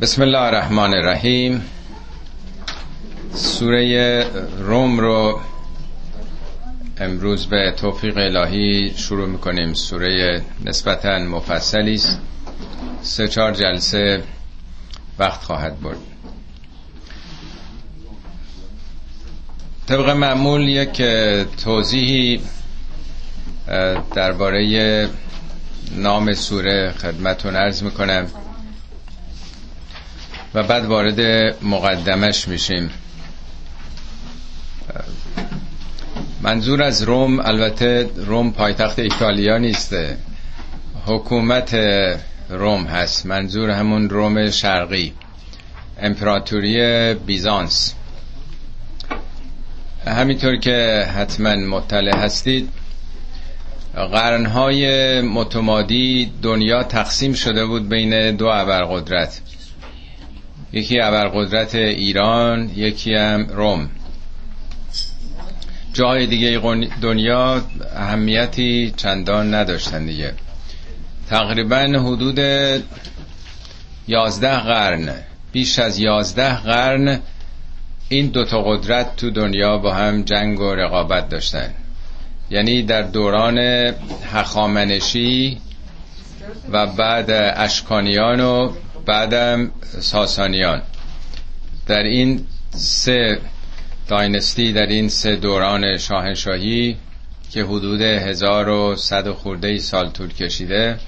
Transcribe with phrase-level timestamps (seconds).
[0.00, 1.62] بسم الله الرحمن الرحیم
[3.34, 4.26] سوره
[4.58, 5.40] روم رو
[6.98, 9.74] امروز به توفیق الهی شروع می‌کنیم.
[9.74, 12.20] سوره نسبتا مفصلی است.
[13.02, 14.22] سه چهار جلسه
[15.18, 15.98] وقت خواهد برد.
[19.86, 21.02] طبق معمول یک
[21.64, 22.40] توضیحی
[24.14, 25.08] درباره
[25.96, 28.26] نام سوره خدمتون عرض می‌کنم.
[30.54, 31.20] و بعد وارد
[31.62, 32.90] مقدمش میشیم.
[36.42, 40.16] منظور از روم البته روم پایتخت ایتالیا نیسته.
[41.06, 41.74] حکومت
[42.48, 43.26] روم هست.
[43.26, 45.12] منظور همون روم شرقی.
[46.02, 47.94] امپراتوری بیزانس.
[50.06, 52.68] همینطور که حتما مطلع هستید
[53.94, 59.40] قرنهای متمادی دنیا تقسیم شده بود بین دو ابرقدرت.
[60.74, 63.88] یکی ابرقدرت ایران یکی هم روم.
[65.92, 66.60] جای دیگه
[67.02, 67.62] دنیا
[67.96, 70.34] اهمیتی چندان نداشتن دیگه.
[71.30, 72.38] تقریبا حدود
[74.08, 75.12] یازده قرن
[75.52, 77.20] بیش از یازده قرن
[78.08, 81.74] این دوتا قدرت تو دنیا با هم جنگ و رقابت داشتن.
[82.50, 83.58] یعنی در دوران
[84.32, 85.58] هخامنشی
[86.70, 88.72] و بعد اشکانیان و
[89.06, 90.82] بعدم ساسانیان.
[91.86, 93.38] در این سه
[94.08, 96.96] داینستی در این سه دوران شاهنشاهی
[97.50, 100.98] که حدود 1100 خورده سال طول کشیده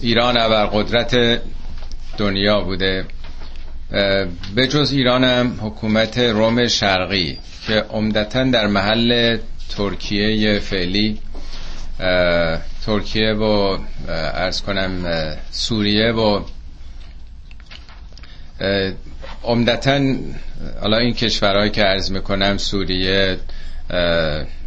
[0.00, 1.40] ایران قدرت
[2.18, 3.04] دنیا بوده.
[4.54, 9.38] به جز ایران هم حکومت روم شرقی که عمدتا در محل
[9.76, 11.18] ترکیه فعلی
[12.86, 13.78] ترکیه و
[14.08, 15.06] ارز کنم
[15.50, 16.40] سوریه و
[19.44, 20.00] عمدتا
[20.80, 23.36] حالا این کشورهایی که عرض می‌کنم سوریه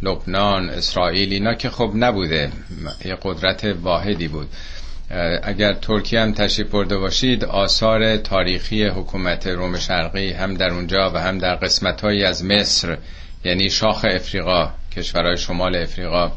[0.02, 2.52] لبنان اسرائیل اینا که خب نبوده
[3.04, 4.48] یه قدرت واحدی بود.
[5.42, 11.18] اگر ترکیه هم تشریف برده باشید آثار تاریخی حکومت روم شرقی هم در اونجا و
[11.18, 12.98] هم در قسمت از مصر
[13.44, 16.32] یعنی شاخ افریقا کشورهای شمال افریقا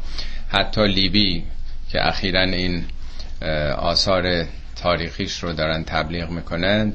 [0.48, 1.44] حتی لیبی
[1.92, 2.84] که اخیرا این
[3.78, 4.44] آثار
[4.76, 6.92] تاریخیش رو دارن تبلیغ می‌کنن.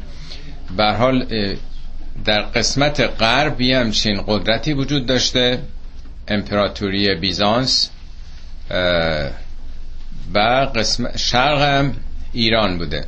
[0.78, 1.28] به حال
[2.26, 5.60] در قسمت غرب یه همچین قدرتی وجود داشته
[6.28, 7.90] امپراتوری بیزانس
[10.34, 10.40] و
[10.76, 11.96] قسمت شرق هم
[12.34, 13.06] ایران بوده.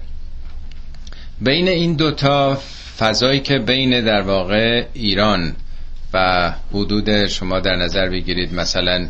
[1.41, 2.61] بین این دوتا
[2.99, 5.55] فضایی که بین در واقع ایران
[6.13, 9.07] و حدود شما در نظر بگیرید مثلا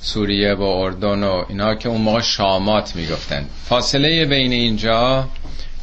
[0.00, 3.46] سوریه و اردن و اینا که اون موقع شامات می‌گفتن.
[3.64, 5.28] فاصله بین اینجا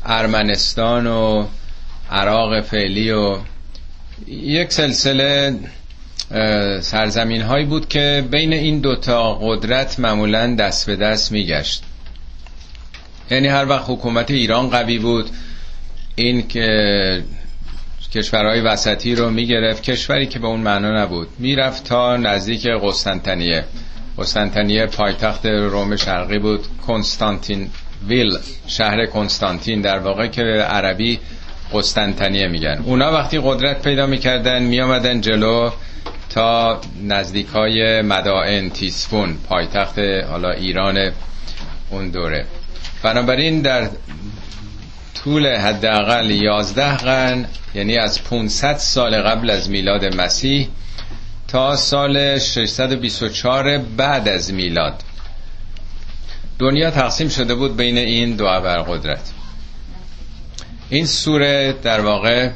[0.06, 1.46] ارمنستان و
[2.12, 3.38] عراق فعلی و
[4.28, 5.56] یک سلسله
[6.82, 11.84] سرزمین هایی بود که بین این دوتا قدرت معمولا دست به دست میگشت.
[13.32, 15.30] یعنی هر وقت حکومت ایران قوی بود
[16.16, 17.24] این که
[18.14, 21.28] کشورهای وسطی رو می‌گرفت کشوری که به اون معنا نبود.
[21.40, 23.66] می‌رفت تا نزدیک قسطنطنیه.
[24.18, 26.66] قسطنطنیه پایتخت روم شرقی بود.
[26.88, 27.70] کنستانتین
[28.08, 28.38] ویل
[28.68, 31.20] شهر کنستانتین در واقع که عربی
[31.74, 32.82] قسطنطنیه میگن.
[32.86, 35.70] اونا وقتی قدرت پیدا می‌کردن میامدن جلو
[36.30, 41.12] تا نزدیک های مدائن تیسفون پایتخت حالا ایران
[41.90, 42.46] اون دوره.
[43.04, 43.90] بنابراین در
[45.24, 50.68] طول حداقل 11 قرن یعنی از 500 سال قبل از میلاد مسیح
[51.54, 55.04] تا سال 624 بعد از میلاد.
[56.60, 59.32] دنیا تقسیم شده بود بین این دو ابرقدرت.
[60.90, 62.50] این سوره در واقع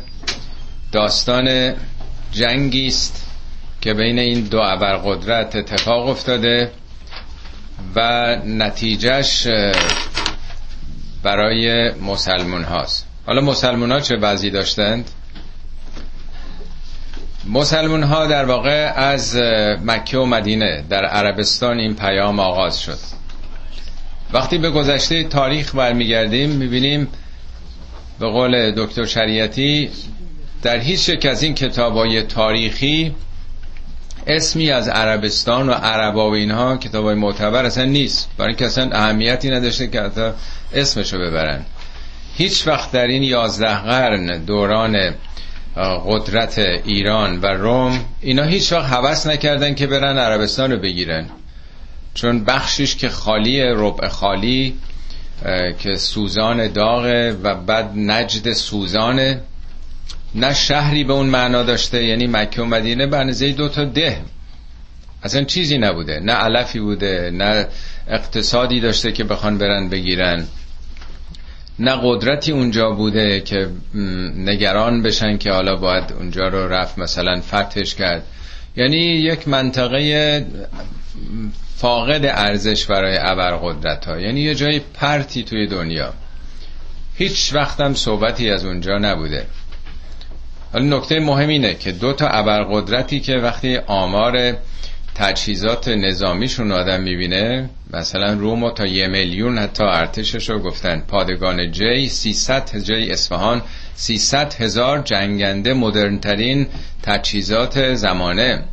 [0.91, 1.75] داستان
[2.31, 3.25] جنگی است
[3.81, 6.71] که بین این دو ابرقدرت اتفاق افتاده
[7.95, 8.01] و
[8.45, 9.47] نتیجهش
[11.23, 15.09] برای مسلمون هاست حالا مسلمون ها چه وضعی داشتند؟
[17.49, 19.35] مسلمون ها در واقع از
[19.85, 22.97] مکه و مدینه در عربستان این پیام آغاز شد.
[24.33, 27.07] وقتی به گذشته تاریخ برمیگردیم می‌بینیم
[28.19, 29.89] به قول دکتر شریعتی
[30.61, 33.15] در هیچ یک از این کتابای تاریخی
[34.27, 38.29] اسمی از عربستان و عربا و اینها کتابای معتبر اصلا نیست.
[38.37, 40.29] برای اینکه اصلا اهمیتی نداشته که حتی
[40.73, 41.65] اسمشو ببرن.
[42.37, 45.13] هیچ وقت در این یازده قرن دوران
[46.05, 51.25] قدرت ایران و روم اینا هیچ وقت حوض نکردن که برن عربستان رو بگیرن.
[52.13, 54.75] چون بخشش که خالی ربع خالی
[55.79, 59.41] که سوزان داغه و بعد نجد سوزانه
[60.35, 64.21] نه شهری به اون معنا داشته یعنی مکه و مدینه به اندازه دو تا ده.
[65.23, 67.67] اصلا چیزی نبوده نه علفی بوده نه
[68.07, 70.47] اقتصادی داشته که بخوان برن بگیرن.
[71.79, 73.69] نه قدرتی اونجا بوده که
[74.37, 78.23] نگران بشن که حالا باید اونجا رو رفت مثلا فتحش کرد.
[78.75, 80.45] یعنی یک منطقه
[81.75, 86.13] فاقد ارزش برای ابرقدرت ها یعنی یه جای پرتی توی دنیا.
[87.15, 89.45] هیچ وقتم صحبتی از اونجا نبوده.
[90.73, 94.57] حالا نکته مهم اینه که دو تا ابرقدرتی که وقتی آمار
[95.17, 97.69] تجهیزات نظامیشون آدم می‌بینه.
[97.93, 101.03] مثلا روم تا یه میلیون حتی ارتشش رو گفتن.
[101.07, 103.61] پادگان جی 300 جی اصفهان
[103.95, 106.67] 300 هزار جنگنده مدرنترین
[107.03, 108.63] تجهیزات زمانه.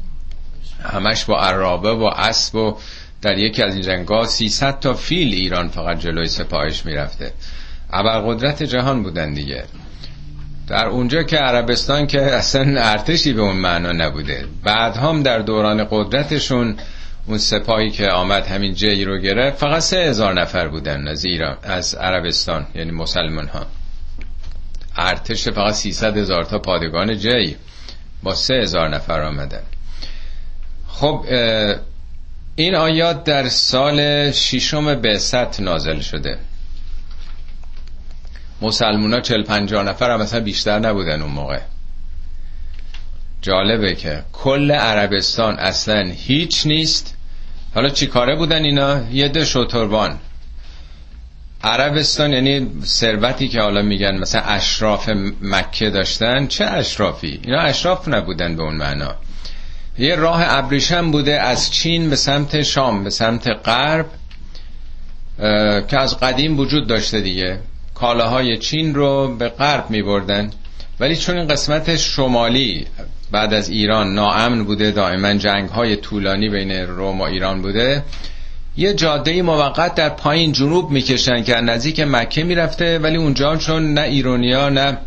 [0.83, 2.77] همش با عرابه و اسب و
[3.23, 7.33] در یکی از این جنگا 300 تا فیل ایران فقط جلوی سپاهش می‌رفته.
[7.93, 9.65] ابرقدرت جهان بودن دیگه.
[10.69, 14.47] در اونجا که عربستان که اصلا ارتشی به اون معنا نبوده.
[14.65, 16.77] بعد هم در دوران قدرتشون
[17.27, 21.27] اون سپاهی که آمد همین جی رو گرفت فقط سه هزار نفر بودن از
[21.63, 23.67] از عربستان یعنی مسلمان ها
[24.97, 27.57] ارتش فقط 300 هزار تا پادگان جی
[28.23, 29.63] با سه هزار نفر آمدن.
[30.89, 31.25] خب
[32.57, 36.39] این آیات در سال ششم بعثت نازل شده.
[38.65, 41.59] مسلمونا چل پنجاه نفر هم مثلا بیشتر نبودن اون موقع.
[43.43, 47.17] جالبه که کل عربستان اصلا هیچ نیست.
[47.75, 50.19] حالا چی کاره بودن اینا؟ یه ده شتربان
[51.65, 55.11] عربستان یعنی ثروتی که حالا میگن مثلا اشراف
[55.43, 56.47] مکه داشتن.
[56.47, 59.15] چه اشرافی؟ اینا اشراف نبودن به اون معنا.
[59.99, 64.07] یه راه ابریشم بوده از چین به سمت شام به سمت غرب
[65.89, 67.59] که از قدیم وجود داشته دیگه.
[67.95, 70.51] کالاهای چین رو به غرب می بردن
[71.01, 72.87] ولی چون این قسمت شمالی
[73.31, 78.03] بعد از ایران ناامن بوده دائما جنگ های طولانی بین روم و ایران بوده
[78.77, 82.99] یه جاده موقت در پایین جنوب می‌کشن که نزدیک مکه می‌رفته.
[82.99, 84.99] ولی اونجا چون نه ایرونیا نه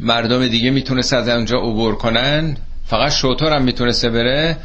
[0.00, 4.56] مردم دیگه می‌تونست از اونجا عبور کنن فقط شطور هم می‌تونسته بره.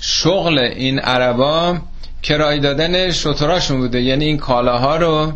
[0.00, 1.78] شغل این عربا
[2.22, 4.02] کرای دادن شطوراشون بوده.
[4.02, 5.32] یعنی این کالاها رو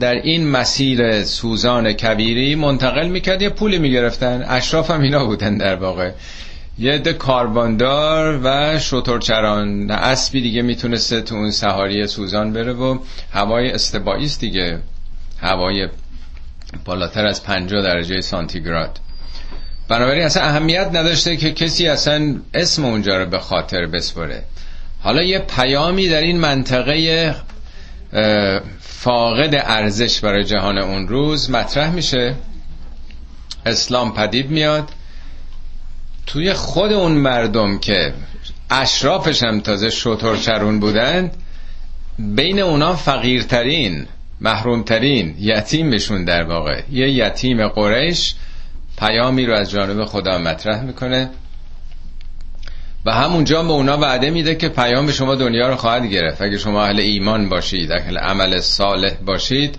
[0.00, 3.42] در این مسیر سوزان کبیری منتقل می‌کرد.
[3.42, 4.44] یه پولی می‌گرفتن.
[4.48, 6.10] اشراف هم اینا بودن در واقع.
[6.78, 12.98] یه ده کارباندار و شطورچران اسبی دیگه می‌تونسته تو اون سهاری سوزان بره و
[13.32, 14.78] هوای استبایی دیگه.
[15.40, 15.88] هوای
[16.84, 18.98] بالاتر از 50 درجه سانتیگراد.
[19.88, 24.42] بنابراین اصلا اهمیت نداشته که کسی اصلا اسم اونجا رو به خاطر بسپره.
[25.02, 27.34] حالا یه پیامی در این منطقه
[28.80, 32.34] فاقد ارزش برای جهان اون روز مطرح میشه.
[33.66, 34.88] اسلام پدید میاد.
[36.26, 38.14] توی خود اون مردم که
[38.70, 41.36] اشرافش هم تازه شطور چرون بودند
[42.18, 44.06] بین اونا فقیرترین
[44.40, 46.82] محرومترین یتیمشون در واقع.
[46.90, 48.34] یه یتیم قریش
[48.98, 51.30] پیامی رو از جانب خدا مطرح می‌کنه.
[53.04, 56.42] و همونجا به اونا وعده میده که پیام شما دنیا رو خواهد گرفت.
[56.42, 59.78] اگه شما اهل ایمان باشید اهل عمل صالح باشید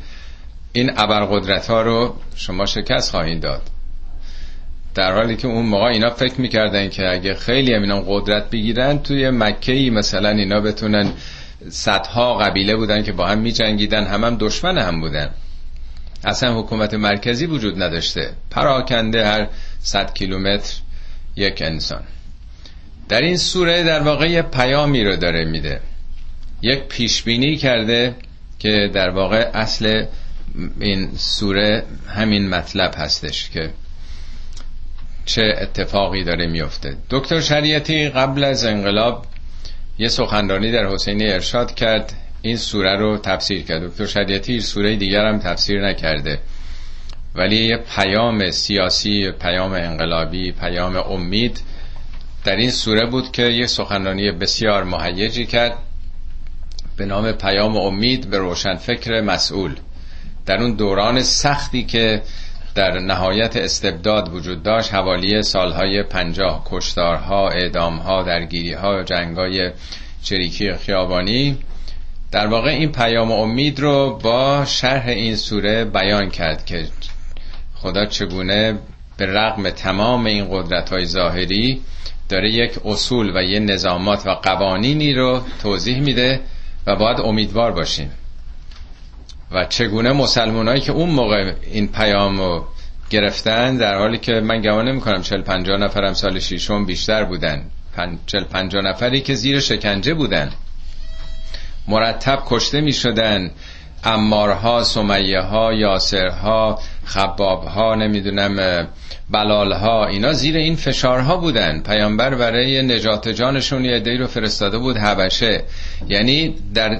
[0.73, 3.61] این ابرقدرت ها رو شما شکست خواهید داد.
[4.95, 8.99] در حالی که اون موقع اینا فکر می‌کردن که اگه خیلی هم اینا قدرت بگیرن
[8.99, 11.11] توی مکه ای مثلا اینا بتونن
[11.69, 15.29] صدها قبیله بودن که با هم میجنگیدن هم هم دشمن هم بودن.
[16.23, 18.29] اصلا حکومت مرکزی وجود نداشته.
[18.51, 19.47] پراکنده هر
[19.79, 20.73] صد کیلومتر
[21.35, 22.03] یک انسان.
[23.09, 25.81] در این سوره در واقع یه پیامی رو داره میده.
[26.61, 28.15] یک پیشبینی کرده
[28.59, 30.05] که در واقع اصل
[30.79, 33.69] این سوره همین مطلب هستش که
[35.25, 36.97] چه اتفاقی داره میفته.
[37.09, 39.25] دکتر شریعتی قبل از انقلاب
[39.97, 42.13] یه سخنرانی در حسین ارشاد کرد.
[42.41, 43.87] این سوره رو تفسیر کرد.
[43.87, 46.39] دکتر شریعتی سوره دیگر هم تفسیر نکرده.
[47.35, 51.61] ولی یه پیام سیاسی پیام انقلابی پیام امید
[52.45, 55.73] در این سوره بود که یک سخنرانی بسیار مهیجی کرد
[56.97, 59.75] به نام پیام امید به روشن فکر مسئول.
[60.45, 62.21] در اون دوران سختی که
[62.75, 69.71] در نهایت استبداد وجود داشت حوالی سالهای پنجاه کشتارها اعدامها درگیریها جنگای
[70.23, 71.57] چریکی خیابانی.
[72.31, 76.85] در واقع این پیام امید رو با شرح این سوره بیان کرد که
[77.75, 78.79] خدا چگونه
[79.17, 81.81] به رغم تمام این قدرت های ظاهری
[82.29, 86.39] داره یک اصول و یه نظامات و قوانینی رو توضیح میده
[86.87, 88.11] و باید امیدوار باشیم.
[89.51, 92.67] و چگونه مسلمانایی که اون موقع این پیام رو
[93.09, 97.65] گرفتن در حالی که من گمان نمی کنم 40 50 نفرم سال ششم بیشتر بودن
[98.25, 100.51] 40 50 نفری که زیر شکنجه بودن
[101.87, 103.51] مرتب کشته می شدن
[104.05, 108.87] امارها سمیه ها یاسرها خبابها نمی‌دونم
[109.29, 111.81] بلالها اینا زیر این فشارها بودن.
[111.81, 115.63] پیامبر برای نجات جانشون یه رو فرستاده بود حبشه.
[116.07, 116.99] یعنی در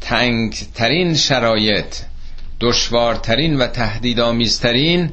[0.00, 1.96] تنگترین شرایط
[2.60, 5.10] دشوارترین و تهدیدآمیزترین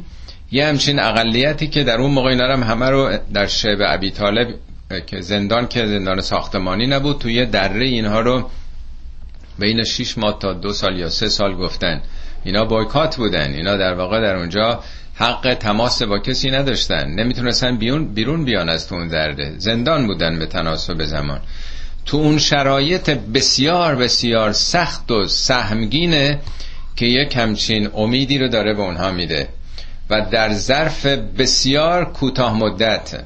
[0.52, 4.48] یه همچین اقلیتی که در اون موقع اینا همه رو در شعب ابی طالب
[5.08, 8.50] که زندان که زندان ساختمانی نبود توی دره اینها رو
[9.60, 12.02] بین 6 ماه تا دو سال یا سه سال گفتن.
[12.44, 13.54] اینا بایکات بودن.
[13.54, 14.84] اینا در واقع در اونجا
[15.16, 17.08] حق تماس با کسی نداشتن.
[17.08, 21.42] نمی‌تونستن بیرون بیرون بیان از تو اون درده زندان بودن به تناسب زمان.
[22.06, 26.40] تو اون شرایط بسیار بسیار سخت و سهمگینه
[26.96, 29.48] که یک همچین امیدی رو داره به اونها میده.
[30.10, 33.26] و در ظرف بسیار کوتاه مدت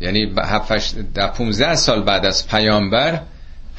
[0.00, 0.34] یعنی
[1.36, 3.20] 15 سال بعد از پیامبر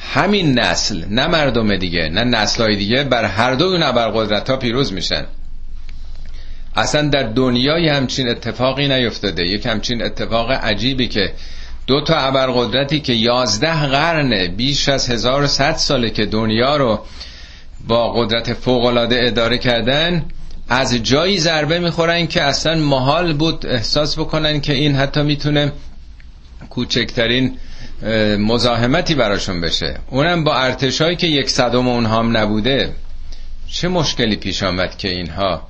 [0.00, 4.92] همین نسل نه مردم دیگه نه نسلهای دیگه بر هر دو این ابرقدرت ها پیروز
[4.92, 5.24] میشن.
[6.76, 9.46] اصلا در دنیای همچین اتفاقی نیفتاده.
[9.46, 11.32] یک همچین اتفاق عجیبی که
[11.86, 17.00] دو تا ابرقدرتی که یازده قرنه بیش از 1100 ساله که دنیا رو
[17.88, 20.24] با قدرت فوقالعاده اداره کردن
[20.68, 25.72] از جایی ضربه می‌خورن که اصلا محال بود احساس بکنن که این حتی می‌تونه
[26.70, 27.58] کوچکترین
[28.38, 29.98] مزاحمتی براشون بشه.
[30.06, 32.92] اونم با ارتشایی که یک صدم اونها هم نبوده
[33.68, 35.68] چه مشکلی پیش آمد که اینها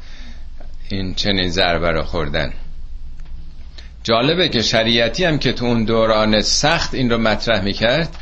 [0.89, 2.53] این چنین ضربه رو خوردن؟
[4.03, 8.17] جالبه که شریعتی هم که تو اون دوران سخت این رو مطرح می‌کرد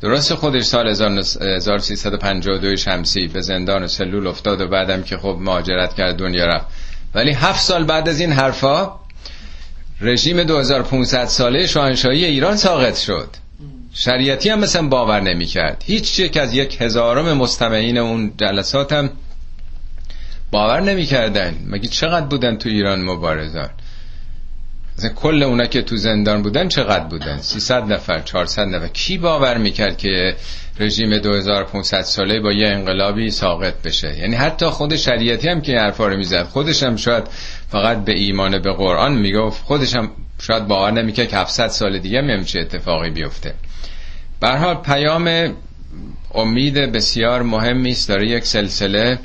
[0.00, 6.16] درست خودش سال 1352 شمسی به زندان سلول افتاد و بعدم که خب مهاجرت کرد
[6.16, 6.66] دنیا رفت.
[7.14, 8.92] ولی هفت سال بعد از این حرفا
[10.00, 13.28] رژیم 2500 ساله شاهنشاهی ایران ساقط شد.
[13.94, 19.10] شریعتی هم مثلا باور نمی کرد هیچ یک از یک هزارم مستمعین اون جلسات هم
[20.50, 23.70] باور نمی کردن مگه چقدر بودن تو ایران مبارزان؟
[24.98, 28.88] مثلا کل اونا که تو زندان بودن چقدر بودن؟ 300 نفر 400 نفر.
[28.88, 30.36] کی باور می‌کرد که
[30.80, 35.80] رژیم 2500 ساله با یه انقلابی ساقط بشه؟ یعنی حتی خود شریعتی هم که این
[35.80, 36.42] حرفا رو می‌زد.
[36.42, 37.24] خودش هم شاید
[37.68, 39.64] فقط به ایمان به قرآن می‌گفت.
[39.64, 40.10] خودش هم
[40.42, 43.54] شاید باور نمی‌کرد که 700 سال دیگه هم چه اتفاقی بیفته.
[44.46, 45.54] حال پیام
[46.34, 48.08] امید بسیار مهمی است.
[48.08, 49.18] داره یک سلسله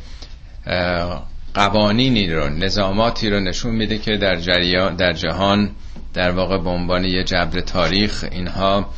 [1.53, 5.71] قوانینی رو نظاماتی رو نشون میده که در جریان در جهان
[6.13, 8.89] در واقع به عنوان یه جبر تاریخ اینها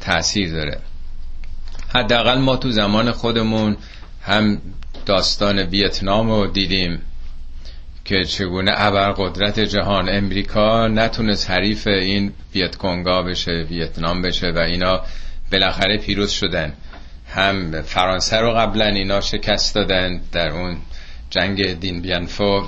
[0.00, 0.78] تاثیر داره.
[1.94, 3.76] حداقل ما تو زمان خودمون
[4.22, 4.60] هم
[5.06, 7.00] داستان ویتنام رو دیدیم
[8.04, 15.00] که چگونه ابرقدرت جهان امریکا نتونست حریف این ویتکونگا بشه ویتنام بشه و اینا
[15.52, 16.72] بالاخره پیروز شدن.
[17.28, 20.76] هم فرانسه رو قبلا اینا شکست دادن در اون
[21.30, 22.62] جنگ دین بیانفو.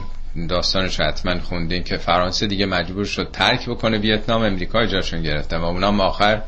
[0.49, 4.43] داستانش حتما خوندین که فرانسه دیگه مجبور شد ترک بکنه ویتنام.
[4.43, 6.43] امریکا جاشون گرفتن و اونا آخر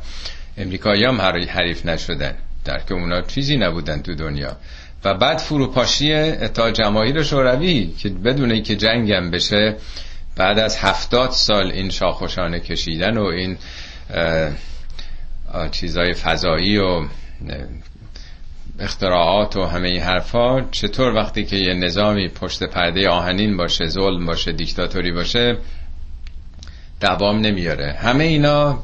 [0.57, 2.33] امریکایی هم حریف نشدن.
[2.65, 4.57] در که اونا چیزی نبودن تو دنیا.
[5.03, 9.75] و بعد فروپاشی اتحاد جماهیر شوروی که بدون که جنگم بشه
[10.35, 13.57] بعد از هفتاد سال این شاخوشانه کشیدن و این
[15.71, 17.05] چیزای فضایی و
[18.79, 20.61] اختراعات و همه این حرفا.
[20.71, 25.57] چطور وقتی که یه نظامی پشت پرده آهنین باشه ظلم باشه دیکتاتوری باشه
[27.01, 27.93] دوام نمیاره.
[27.99, 28.79] همه اینا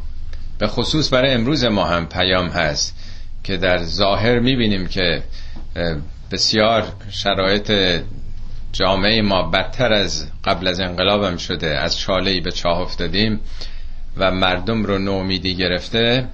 [0.59, 2.95] به خصوص برای امروز ما هم پیام هست
[3.43, 5.23] که در ظاهر می‌بینیم که
[6.31, 8.01] بسیار شرایط
[8.71, 11.77] جامعه ما بدتر از قبل از انقلابم شده.
[11.77, 13.39] از چاله به چاه افتادیم
[14.17, 16.27] و مردم رو نومیدی گرفته.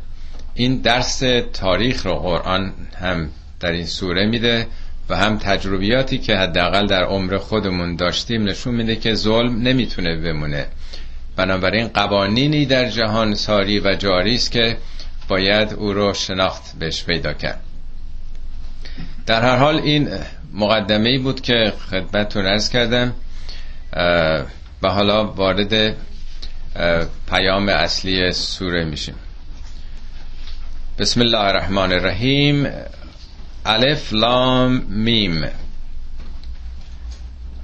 [0.56, 3.30] این درس تاریخ رو قرآن هم
[3.60, 4.68] در این سوره میده
[5.10, 10.66] و هم تجربیاتی که حداقل در عمر خودمون داشتیم نشون میده که ظلم نمی‌تونه بمونه.
[11.36, 14.78] بنابراین قوانینی در جهان ساری و جاری است که
[15.28, 17.60] باید او رو شناخت بهش پیدا کرد.
[19.26, 20.10] در هر حال این
[20.54, 23.14] مقدمه ای بود که خدمتتون ارز کردم.
[24.82, 25.96] و حالا وارد
[27.30, 29.16] پیام اصلی سوره میشیم.
[31.04, 32.68] بسم الله الرحمن الرحیم
[33.66, 35.46] الف لام میم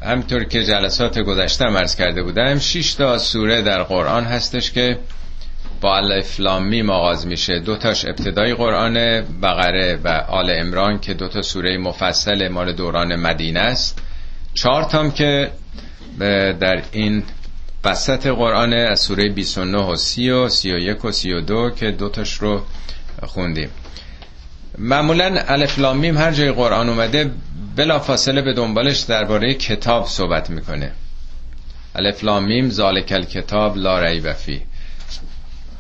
[0.02, 4.98] همطور که جلسات گذشته مرز کرده بودم 6 تا سوره در قرآن هستش که
[5.82, 8.94] با الفلامی آغاز میشه دوتاش ابتدای قرآن
[9.42, 14.02] بقره و آل امران که دوتا سوره مفصل مال دوران مدینه است
[14.54, 15.52] چهار تام که
[16.60, 17.24] در این
[17.86, 22.62] وسط قرآن از سوره 29 و 30 و 31 و 32 که دوتاش رو
[23.26, 23.70] خوندیم.
[24.78, 27.32] معمولا الف لام هر جای قرآن اومده
[27.76, 30.92] بلا فاصله به دنبالش درباره کتاب صحبت می‌کنه.
[31.96, 34.62] الف لام میم ذالک الکتاب لا ریب فی.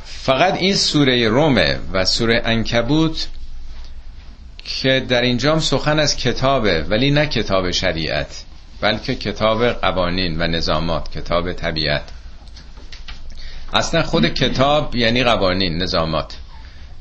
[0.06, 3.28] فقط این سوره رومه و سوره انکبوت
[4.64, 8.44] که در اینجام سخن از کتابه ولی نه کتاب شریعت
[8.82, 12.04] بلکه کتاب قوانین و نظامات کتاب طبیعت.
[13.74, 16.34] اصلا خود کتاب یعنی قوانین نظامات.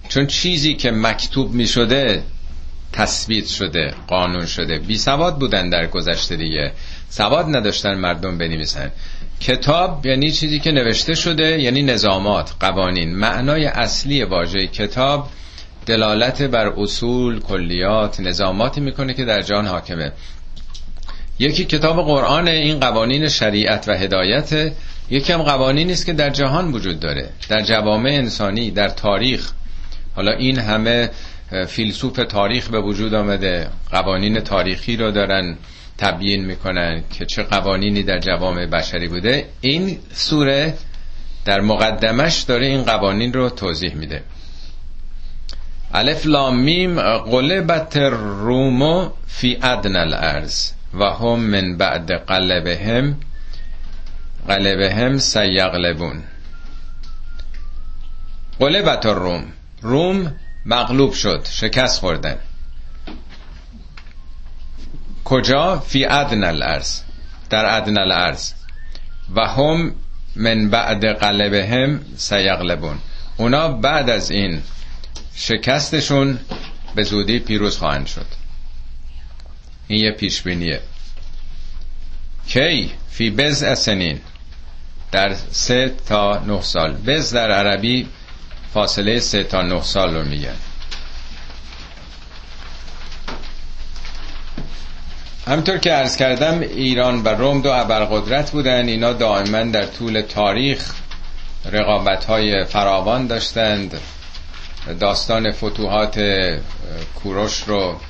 [0.08, 2.22] چون چیزی که مکتوب می شده
[2.92, 4.78] تثبیت شده قانون شده.
[4.78, 6.72] بی سواد بودن در گذشته دیگه.
[7.08, 8.90] سواد نداشتن مردم بنویسن.
[9.40, 13.16] کتاب یعنی چیزی که نوشته شده یعنی نظامات قوانین.
[13.16, 15.28] معنای اصلی واژه کتاب
[15.86, 20.12] دلالت بر اصول کلیات نظاماتی می‌کنه که در جان حاکمه.
[21.38, 24.72] یکی کتاب قرآن این قوانین شریعت و هدایت.
[25.10, 27.30] یکی هم قوانینی است که در جهان وجود داره.
[27.48, 29.52] در جوامع انسانی در تاریخ.
[30.18, 31.10] حالا این همه
[31.68, 35.56] فیلسوف تاریخ به وجود آمده قوانین تاریخی رو دارن
[35.98, 39.48] تبیین می‌کنن که چه قوانینی در جوامع بشری بوده.
[39.60, 40.75] این سوره
[41.44, 44.22] در مقدمش داره این قوانین رو توضیح میده.
[45.94, 53.16] الف لام میم قلبت رومو فی ادن الارض و هم من بعد قلبهم
[54.48, 56.22] قلبهم سیغلبون.
[58.58, 59.44] قلبت الروم.
[59.82, 62.37] روم مغلوب شد شکست خوردن.
[65.25, 67.00] کجا؟ فی ادن الارض
[67.50, 68.52] در ادن الارض.
[69.35, 69.94] و هم
[70.37, 72.99] من بعد قلبهم سیغلبون.
[73.37, 74.62] اونا بعد از این
[75.35, 76.38] شکستشون
[76.94, 78.26] به زودی پیروز خواهند شد.
[79.88, 80.80] این یه پیش بینیه
[82.49, 84.20] کی؟ فی بز سنین.
[85.12, 86.92] در سه تا نه سال.
[86.92, 88.09] بز در عربی
[88.74, 90.57] فاصله سه تا نه سال رو میگن.
[95.46, 98.88] همطور که عرض کردم ایران و روم دو ابرقدرت بودن.
[98.88, 100.92] اینا دائما در طول تاریخ
[101.72, 104.00] رقابت های فراوان داشتند.
[105.00, 106.20] داستان فتوحات
[107.14, 108.00] کوروش رو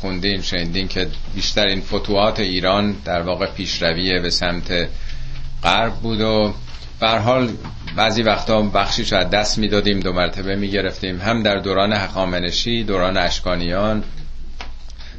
[0.00, 4.88] خوندین شنیدین که بیشتر این فتوحات ایران در واقع پیشرویه به سمت
[5.62, 6.54] غرب بود و
[7.02, 7.48] حال
[7.96, 11.20] بعضی وقتا بخشیش از دست می‌دادیم دو مرتبه می‌گرفتیم.
[11.20, 14.04] هم در دوران هخامنشی دوران اشکانیان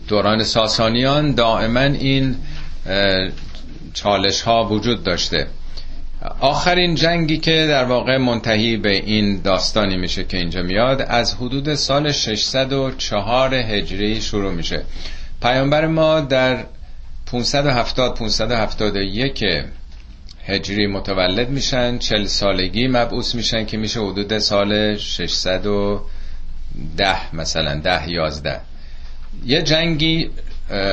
[0.07, 2.35] دوران ساسانیان دائما این
[3.93, 5.47] چالش ها وجود داشته.
[6.39, 11.75] آخرین جنگی که در واقع منتهی به این داستانی میشه که اینجا میاد از حدود
[11.75, 14.83] سال 604 هجری شروع میشه.
[15.41, 16.65] پیامبر ما در
[17.25, 19.43] 570 571
[20.45, 28.59] هجری متولد میشن 40 سالگی مبعوث میشن که میشه حدود سال 610 مثلا 10 11
[29.45, 30.29] یه جنگی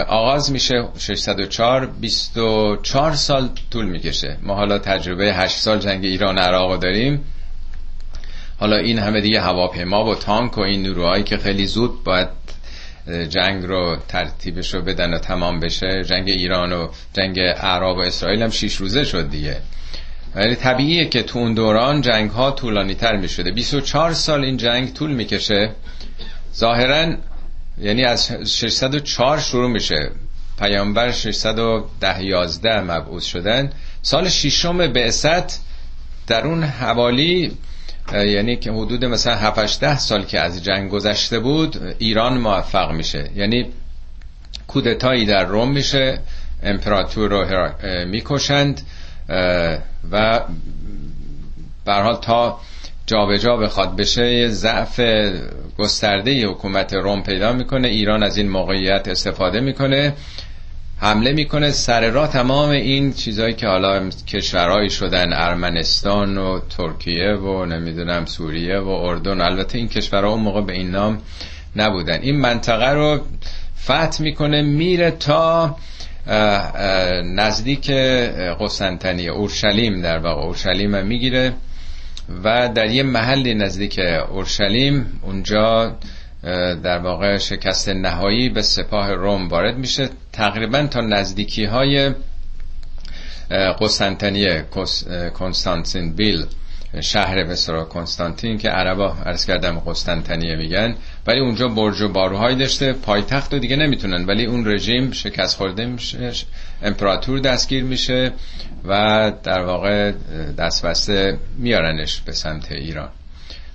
[0.08, 4.36] آغاز میشه 604 24 سال طول می‌کشه.
[4.42, 7.24] ما حالا تجربه 8 سال جنگ ایران عراق داریم.
[8.60, 12.28] حالا این همه دیگه هواپیما و تانک و این نیروهایی که خیلی زود باید
[13.28, 16.04] جنگ رو ترتیبش رو بدن و تمام بشه.
[16.04, 19.56] جنگ ایران و جنگ عرب و اسرائیل هم 6 روزه شد دیگه.
[20.34, 24.56] ولی طبیعیه که تو اون دوران جنگ ها طولانی تر می شده 24 سال این
[24.56, 25.70] جنگ طول می‌کشه.
[26.56, 27.14] ظاهرا
[27.78, 30.10] یعنی از 604 شروع میشه.
[30.58, 33.72] پیامبر 610 11 مبعوث شدن.
[34.02, 35.60] سال ششم بعثت
[36.26, 37.56] در اون حوالی
[38.12, 43.30] یعنی که حدود مثلا 7 ده سال که از جنگ گذشته بود ایران موفق میشه.
[43.36, 43.66] یعنی
[44.66, 46.20] کودتایی در روم میشه
[46.62, 47.70] امپراتور رو
[48.06, 48.80] می‌کشند
[50.12, 50.40] و
[51.84, 52.60] برحال تا
[53.06, 55.00] جابجا جا بخواد بشه ضعف
[55.78, 57.88] گسترده حکومت روم پیدا می‌کنه.
[57.88, 60.12] ایران از این موقعیت استفاده می‌کنه.
[61.00, 67.64] حمله می‌کنه سر راه تمام این چیزهایی که حالا کشورهایی شدن ارمنستان و ترکیه و
[67.64, 69.40] نمی‌دونم سوریه و اردن.
[69.40, 71.18] البته این کشورها اون موقع به این نام
[71.76, 72.20] نبودن.
[72.22, 73.20] این منطقه رو
[73.84, 75.76] فتح می‌کنه میره تا
[77.24, 77.90] نزدیک
[78.60, 80.42] قسطنطنیه اورشلیم در واقع.
[80.42, 81.52] اورشلیم می‌گیره
[82.44, 85.96] و در یه محلی نزدیک اورشلیم اونجا
[86.82, 90.08] در واقع شکست نهایی به سپاه روم وارد میشه.
[90.38, 92.14] تقریبا تا نزدیکی های
[93.80, 94.64] قسطنطنیه
[95.34, 96.44] کنستانتین بیل
[97.00, 100.94] شهر بسرا کنستانتین که عربا عرض کردم قسطنطنیه میگن.
[101.26, 104.24] ولی اونجا برج و باروهایی داشته پایتخت رو دیگه نمی‌تونن.
[104.26, 106.32] ولی اون رژیم شکست خورده میشه
[106.82, 108.32] امپراتور دستگیر میشه
[108.84, 110.12] و در واقع
[110.58, 113.08] دستبسته میارنش به سمت ایران.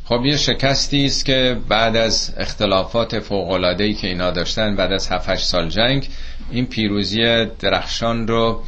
[0.06, 5.12] خب یه شکستی است که بعد از اختلافات فوق ای که اینا داشتن بعد از
[5.12, 6.10] 7 سال جنگ
[6.52, 8.64] این پیروزی درخشان رو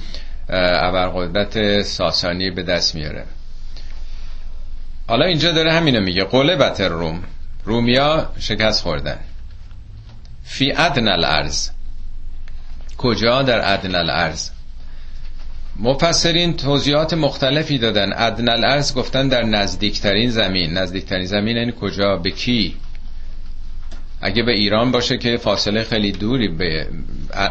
[0.49, 3.25] ابرقدرت ساسانی به دست میاره.
[5.07, 6.23] حالا اینجا داره همینو میگه.
[6.23, 7.23] قلبت روم.
[7.63, 9.19] رومیا شکست خوردن.
[10.43, 11.69] فی ادن الارض.
[12.97, 14.49] کجا در ادن الارض؟
[15.79, 18.13] مفسرین توضیحات مختلفی دادن.
[18.13, 20.77] ادن الارض گفتن در نزدیکترین زمین.
[20.77, 22.75] نزدیکترین زمین این کجا؟ به کی؟
[24.21, 26.88] اگه به ایران باشه که فاصله خیلی دوری به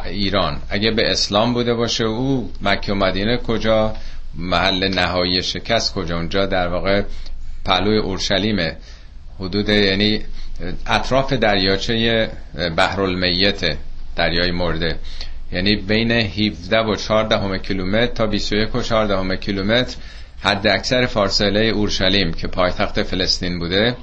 [0.06, 0.58] ایران.
[0.70, 3.94] اگه به اسلام بوده باشه او مکه و مدینه کجا؟
[4.34, 7.02] محل نهایی شکست کجا؟ اونجا در واقع
[7.64, 8.76] پهلوی اورشلیمه.
[9.40, 10.20] حدود یعنی
[10.87, 12.30] اطراف دریاچه
[12.76, 13.76] بحرالمیت
[14.16, 14.98] دریای مرده.
[15.54, 19.96] یعنی بین 17 و 14 کیلومتر تا 21 و 14 کیلومتر
[20.40, 23.96] حد اکثر فاصله اورشلیم که پایتخت فلسطین بوده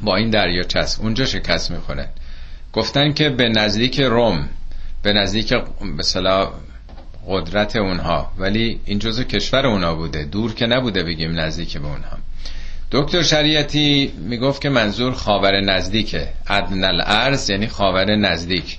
[0.00, 2.08] با این دریاچه است اونجا شکست می‌کنه
[2.72, 4.48] گفتن که به نزدیک روم
[5.02, 5.54] به نزدیک
[5.98, 6.48] مثلا
[7.28, 10.24] قدرت اونها ولی این جزو کشور اونها بوده.
[10.24, 12.16] دور که نبوده بگیم نزدیک به اونها.
[12.92, 16.28] دکتر شریعتی می‌گفت که منظور خاور نزدیکه.
[16.48, 18.78] ادن الارض یعنی خاور نزدیک.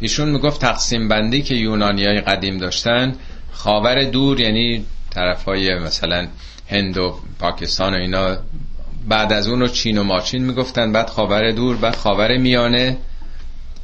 [0.00, 3.14] ایشون می‌گفت تقسیم بندی که یونانی های قدیم داشتن
[3.52, 6.28] خاور دور یعنی طرف های مثلا
[6.70, 8.36] هند و پاکستان و اینا
[9.08, 12.96] بعد از اون رو چین و ماچین می‌گفتن بعد خاور دور بعد خاور میانه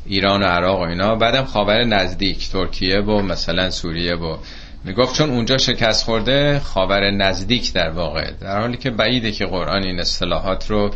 [0.07, 4.37] ایران و عراق و اینا بعدم خاور نزدیک ترکیه و مثلا سوریه و
[4.85, 9.83] می‌گفت چون اونجا شکست خورده خاور نزدیک در واقع در حالی که بعیده که قرآن
[9.83, 10.95] این اصطلاحات رو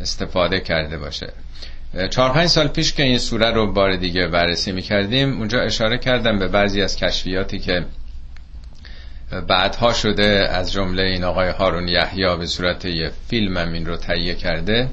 [0.00, 1.32] استفاده کرده باشه.
[2.10, 6.38] چهار پنج سال پیش که این سوره رو بار دیگه بررسی می‌کردیم اونجا اشاره کردم
[6.38, 7.84] به بعضی از کشفیاتی که
[9.48, 13.96] بعدها شده از جمله این آقای هارون یحیی به صورت یه فیلم هم این رو
[13.96, 14.88] تهیه کرده.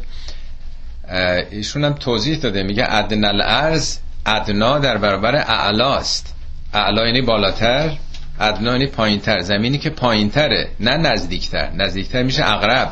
[1.51, 6.35] ایشون هم توضیح داده میگه ادنا الارض ادنا در برابر اعلاست
[6.73, 7.91] اعلا یعنی بالاتر
[8.39, 11.71] ادنا یعنی پایینتر زمینی که پایینتره نه نزدیکتر.
[11.71, 12.91] نزدیکتر میشه اقرب.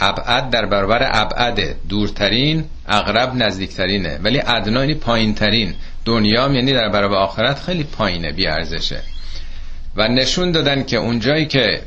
[0.00, 4.18] ابعد در برابر ابعده دورترین اقرب نزدیکترینه.
[4.22, 5.74] ولی ادنا یعنی پایینترین.
[6.04, 9.02] دنیا یعنی در برابر آخرت خیلی پایینه بی ارزشه
[9.96, 11.82] و نشون دادن که اونجایی که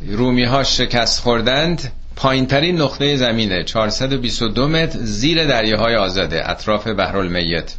[0.00, 3.64] رومی ها شکست خوردند پایینترین نقطه زمینه.
[3.64, 7.74] 422 متر زیر دریاهای آزاده اطراف بحرالمیت.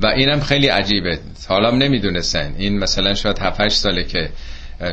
[0.00, 1.18] و اینم خیلی عجیبه.
[1.48, 2.54] حالا نمی‌دونستن.
[2.58, 4.30] این مثلا شاید 7 ساله که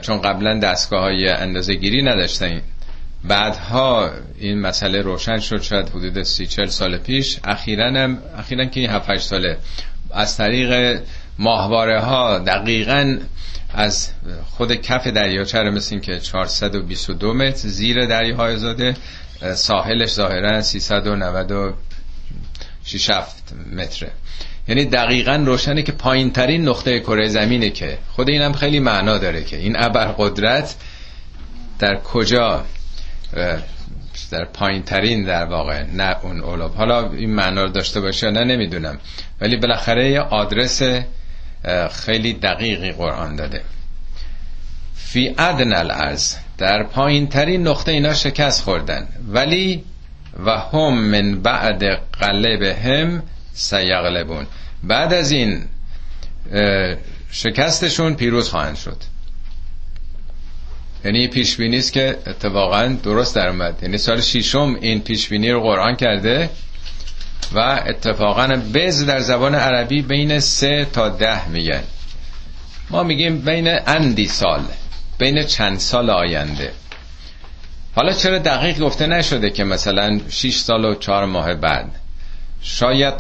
[0.02, 2.62] چون قبلا دستگاه های اندازه گیری نداشتن.
[3.24, 7.40] بعدها این مسئله روشن شد شاید حدود سی چل سال پیش.
[7.44, 9.58] اخیرا اخیرا که این 7 ساله.
[10.12, 11.02] از طریق
[11.40, 13.18] ماهواره ها دقیقا
[13.74, 14.10] از
[14.46, 18.96] خود کف دریاچه رو مثل که 422 متر زیر دریاهای زاده
[19.56, 23.10] ساحلش ظاهرا 396
[23.76, 24.12] متره.
[24.68, 29.44] یعنی دقیقا روشنه که پایین ترین نقطه کره زمینه که خود اینم خیلی معنا داره
[29.44, 30.76] که این ابرقدرت
[31.80, 32.66] در کجا
[34.32, 38.44] در پایین ترین در واقع نه اون اولاب حالا این معنا رو داشته باشه نه
[38.44, 38.98] نمی‌دونم.
[39.42, 40.82] ولی بالاخره یه آدرس
[41.92, 43.62] خیلی دقیقی قرآن داده.
[44.96, 46.36] فی ادن الارض.
[46.58, 49.08] در پایین ترین نقطه اینا شکست خوردن.
[49.28, 49.84] ولی
[50.46, 51.84] و هم من بعد
[52.20, 54.48] قلبهم سیغلبون.
[54.84, 55.64] بعد از این
[57.32, 58.98] شکستشون پیروز خواهند شد.
[61.08, 63.80] یعنی پیش بینی است که اتفاقا درست در اومد.
[63.82, 66.50] یعنی سال ششم این پیش بینی رو قرآن کرده
[67.54, 71.84] و اتفاقا بز در زبان عربی بین سه تا ده میگن.
[72.90, 74.62] ما میگیم بین اندی سال
[75.18, 76.72] بین چند سال آینده.
[77.96, 81.92] حالا چرا دقیق گفته نشده که مثلا 6 سال و 4 ماه بعد؟
[82.62, 83.14] شاید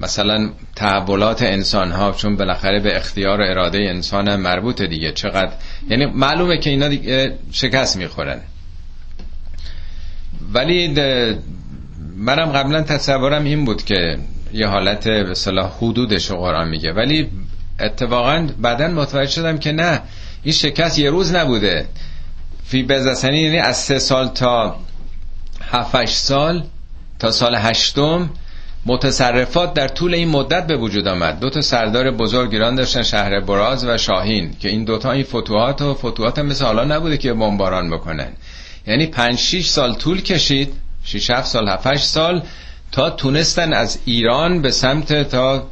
[0.00, 5.12] مثلا تحولات انسان ها چون بالاخره به اختیار و اراده انسان مربوط دیگه.
[5.12, 5.52] چقدر؟
[5.90, 8.40] یعنی معلومه که اینا دیگه شکست می‌خورن.
[10.52, 10.88] ولی
[12.16, 14.18] منم قبلا تصورم این بود که
[14.52, 16.92] یه حالت به صلاح حدودش قرآن میگه.
[16.92, 17.30] ولی
[17.80, 20.00] اتفاقا بعدا متوجه شدم که نه
[20.42, 21.86] این شکست یه روز نبوده.
[22.64, 24.76] فی بزسنی یعنی از سه سال تا
[25.70, 26.64] هفت سال
[27.18, 28.30] تا سال هشتم
[28.88, 31.40] متصرفات در طول این مدت به وجود آمد.
[31.40, 35.82] دو تا سردار بزرگ ایران داشتن شهر براز و شاهین که این دوتا این فتوحات
[35.82, 38.28] و فتوحات مثل حالا نبوده که بمباران بکنن.
[38.86, 40.72] یعنی 5 6 سال طول کشید
[41.04, 42.42] 6 7 سال 7 8 سال
[42.92, 45.66] تا تونستن از ایران به سمت تا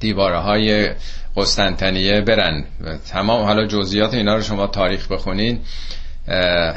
[0.00, 0.90] دیواره های
[1.36, 2.64] قسطنطنیه برن.
[3.12, 5.60] تمام حالا جزئیات اینا رو شما تاریخ بخونین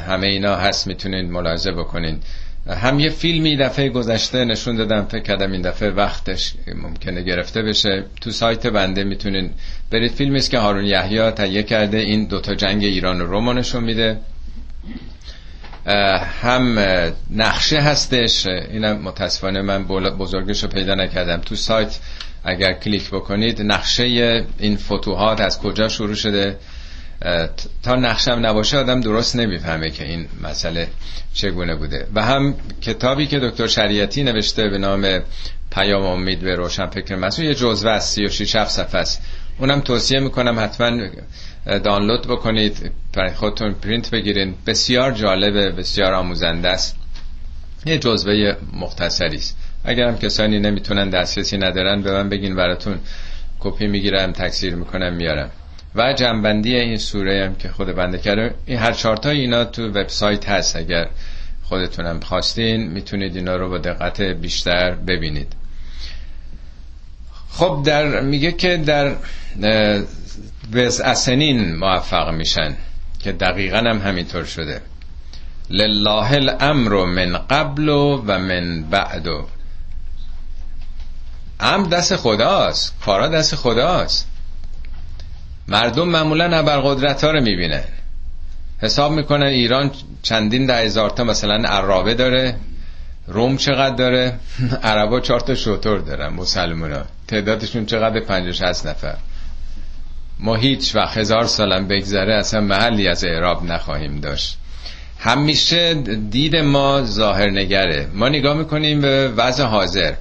[0.08, 2.20] همه اینا هست می‌تونین ملاحظه بکنین.
[2.68, 8.04] هم یه فیلمی دفعه گذشته نشون دادم فکر کردم این دفعه وقتش ممکنه گرفته بشه.
[8.20, 9.50] تو سایت بنده می‌تونین
[9.90, 10.12] برید.
[10.12, 11.98] فیلمی است که هارون یحیی تهیه کرده.
[11.98, 14.18] این دوتا جنگ ایران و روم نشون میده.
[16.42, 16.78] هم
[17.30, 18.46] نقشه هستش.
[18.46, 19.84] اینم متاسفانه من
[20.18, 21.40] بزرگش رو پیدا نکردم.
[21.40, 21.98] تو سایت
[22.44, 24.04] اگر کلیک بکنید نقشه
[24.58, 26.56] این فتوحات از کجا شروع شده؟
[27.82, 30.88] تا نقشم نباشه آدم درست نمی‌فهمه که این مسئله
[31.34, 32.06] چگونه بوده.
[32.14, 35.20] و هم کتابی که دکتر شریعتی نوشته به نام
[35.70, 39.22] پیام امید به روشن فکر مسئول یه جزوه از 36 صفحه است.
[39.58, 41.08] اونم توصیه می‌کنم حتما
[41.66, 42.92] دانلود بکنید
[43.36, 44.54] خودتون پرینت بگیرین.
[44.66, 46.96] بسیار جالبه بسیار آموزنده است.
[47.86, 49.56] یه جزوه مختصری است.
[49.84, 52.98] اگرم کسانی نمی‌تونن دسترسی ندارن به من بگین براتون
[53.60, 55.50] کپی می‌گیرم تکثیر می‌کنم میارم.
[55.94, 58.54] و جنبندی این سوره هم که خود بنده کرده.
[58.66, 60.76] این هر چارتا اینا تو وبسایت هست.
[60.76, 61.08] اگر
[61.62, 65.52] خودتونم خواستین می‌تونید اینا رو با دقت بیشتر ببینید.
[67.50, 69.14] خب در میگه که در
[71.04, 72.76] اسنین موفق میشن
[73.20, 74.80] که دقیقا هم همینطور شده.
[75.70, 79.26] لله الامر من قبل و من بعد.
[81.60, 82.94] امر دست خداست.
[83.04, 84.28] کارا دست خداست.
[85.68, 87.84] مردم معمولا ابرقدرت ها رو می‌بینن.
[88.78, 89.90] حساب می‌کنن ایران
[90.22, 92.56] چندین ده هزار تا مثلا عرابه داره.
[93.26, 94.38] روم چقدر داره؟
[94.82, 99.16] عربا چهار تا شطور دارن مسلمان تعدادشون چقدر؟ پنجش هست نفر.
[100.40, 104.58] ما هیچ وقت هزار سالم بگذره اصلا محلی از اعراب نخواهیم داشت.
[105.18, 105.94] همیشه
[106.30, 108.08] دید ما ظاهر نگره.
[108.14, 110.14] ما نگاه می‌کنیم به وضع حاضر.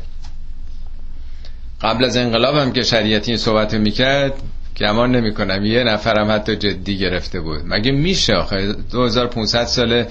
[1.82, 4.34] قبل از انقلاب هم که شریعتی این صحبت می‌کرد
[4.78, 7.62] گمان نمی کنم یه نفرم حتی جدی گرفته بود.
[7.66, 10.06] مگه میشه آخه؟ 2500 سال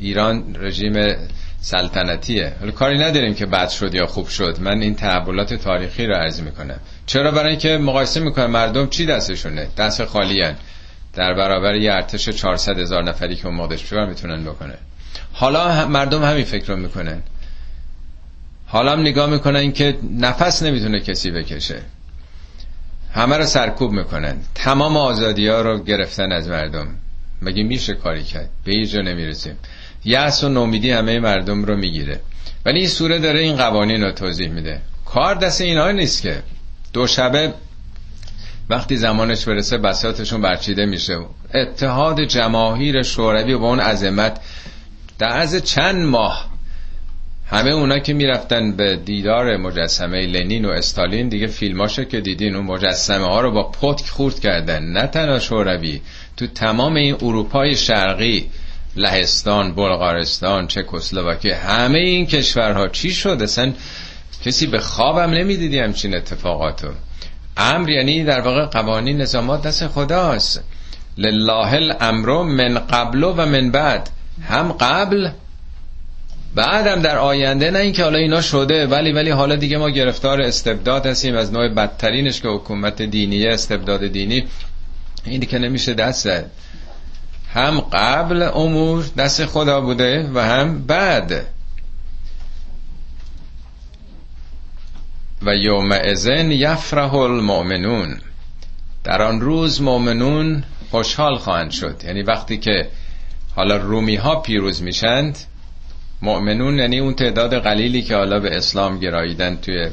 [0.00, 1.14] ایران رژیم
[1.60, 2.52] سلطنتیه.
[2.60, 4.56] حالا کاری نداریم که بد شد یا خوب شد.
[4.60, 6.80] من این تحولات تاریخی رو عرض می‌کنم.
[7.06, 8.50] چرا؟ برای اینکه مقایسه می‌کنم.
[8.50, 10.56] مردم چی دستشونه؟ دست خالی هن.
[11.12, 14.74] در برابر یه ارتش 400 هزار نفری که اون موقعش می‌تونن بکنه
[15.32, 17.22] حالا مردم همین فکر رو می‌کنن.
[18.66, 21.82] حالا هم نگاه می‌کنن که نفس نمی‌تونه کسی بکشه.
[23.14, 24.36] همه رو سرکوب می‌کنن.
[24.54, 26.88] تمام آزادی ها رو گرفتن از مردم.
[27.42, 29.56] مگه میشه کاری کرد؟ به یه جا نمی‌رسیم.
[30.04, 32.20] یأس و نومیدی همه مردم رو می‌گیره.
[32.66, 34.80] ولی این سوره داره این قوانین رو توضیح میده.
[35.04, 36.42] کار دست اینها نیست که.
[36.92, 37.54] دو شبه
[38.70, 41.18] وقتی زمانش برسه بساتشون برچیده میشه.
[41.54, 44.40] اتحاد جماهیر شوروی با اون عظمت
[45.18, 46.49] در از چند ماه
[47.50, 52.66] همه اونا که می‌رفتن به دیدار مجسمه لنین و استالین دیگه فیلماشو که دیدین اون
[52.66, 54.82] مجسمه ها رو با پتک خورد کردن.
[54.82, 56.00] نه تنها شوروی
[56.36, 58.50] تو تمام این اروپای شرقی
[58.96, 63.72] لهستان بلغارستان چکسلواکی همه این کشورها چی شد؟ اصلا
[64.44, 66.88] کسی به خوابم نمی‌دیدی همچین اتفاقاتو.
[67.56, 70.64] امر یعنی در واقع قوانین نظامات دست خداست.
[71.18, 74.10] لله الامر من قبل و من بعد.
[74.48, 75.30] هم قبل
[76.54, 81.06] بعدم در آینده نه اینکه حالا اینا شده ولی ولی حالا دیگه ما گرفتار استبداد
[81.06, 84.44] هستیم از نوع بدترینش که حکومت دینیه استبداد دینی.
[85.24, 86.30] اینی که نمیشه دست
[87.54, 91.46] هم قبل امور دست خدا بوده و هم بعد.
[95.42, 98.20] و یوم ازن یفرح المؤمنون.
[99.04, 102.02] در آن روز مؤمنون خوشحال خواهند شد.
[102.04, 102.88] یعنی وقتی که
[103.56, 105.38] حالا رومی ها پیروز میشند
[106.22, 109.90] مؤمنون یعنی اون تعداد قلیلی که حالا به اسلام گراییدن توی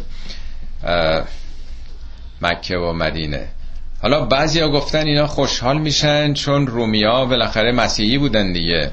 [2.41, 3.47] مکه و مدینه.
[4.01, 8.91] حالا بعضی ها گفتن اینا خوشحال میشن چون رومیا بالاخره مسیحی بودن دیگه.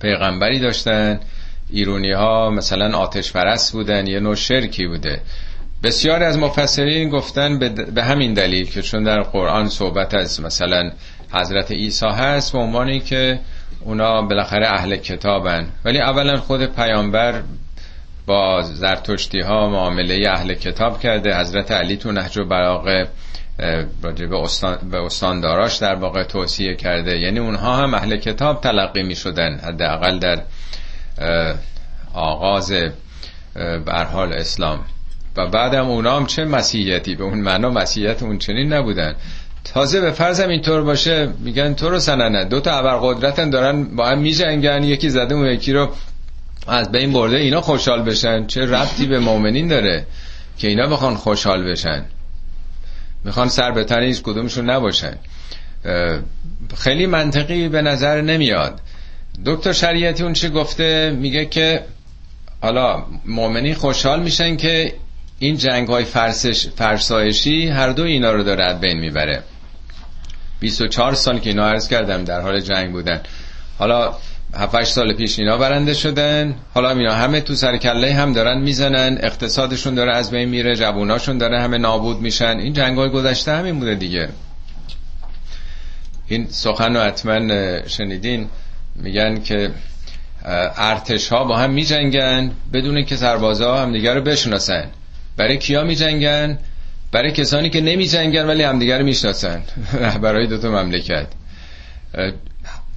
[0.00, 1.20] پیغمبری داشتن
[1.70, 5.20] ایرونی ها مثلا آتش پرست بودن یه نوع شرکی بوده.
[5.82, 7.58] بسیاری از مفسرین گفتن
[7.94, 10.90] به همین دلیل که چون در قرآن صحبت از مثلا
[11.32, 13.40] حضرت عیسی هست به عنوانی که
[13.84, 15.68] اونا بالاخره اهل کتابن.
[15.84, 17.42] ولی اولا خود پیامبر
[18.26, 21.36] با زرتشتی ها معامله اهل کتاب کرده.
[21.40, 22.38] حضرت علی تو نهج
[24.02, 27.18] راجع به, استان به استانداراش در واقع توصیه کرده.
[27.18, 30.42] یعنی اونها هم اهل کتاب تلقی می شدن حداقل در
[32.14, 32.72] آغاز
[33.86, 34.84] بر حال اسلام.
[35.36, 39.14] و بعدم اونا هم چه مسیحیتی؟ به اون معنا مسیحیت اون چنین نبودن.
[39.64, 42.44] تازه به فرضم اینطور باشه میگن تو رو سننه.
[42.44, 45.92] دو تا ابرقدرتن دارن با هم میجنگن یکی زده اون یکی رو
[46.68, 48.46] از بین برده اینا خوشحال بشن.
[48.46, 50.06] چه ربطی به مؤمنین داره
[50.58, 52.04] که اینا بخوان خوشحال بشن؟
[53.24, 55.18] می‌خوان سر به تن هیچ کدومشون نباشن.
[56.76, 58.80] خیلی منطقی به نظر نمیاد.
[59.46, 61.84] دکتر شریعتی اون چی گفته؟ میگه که
[62.62, 64.94] حالا مؤمنی خوشحال میشن که
[65.38, 66.04] این جنگ های
[66.76, 69.42] فرسایشی هر دو اینا رو داره بین می‌بره.
[70.64, 73.20] 24 سال که اینا عرض کردم در حال جنگ بودن.
[73.78, 74.14] حالا
[74.54, 76.54] 7 سال پیش اینا برنده شدن.
[76.74, 79.18] حالا اینا همه تو سر کله هم دارن می‌زنن.
[79.22, 82.58] اقتصادشون داره از بین میره جووناشون داره همه نابود میشن.
[82.58, 84.28] این جنگ های گذشته همین بوده دیگه.
[86.28, 87.38] این سخن رو حتما
[87.86, 88.48] شنیدین.
[88.94, 89.70] میگن که
[90.76, 94.84] ارتش ها با هم میجنگن بدون که سربازا هم دیگر رو بشناسن.
[95.36, 96.58] برای کیا میجنگن؟
[97.14, 99.12] برای کسانی که نمیجنگن ولی همدیگر رو
[100.04, 101.26] رهبرای دو تا مملکت.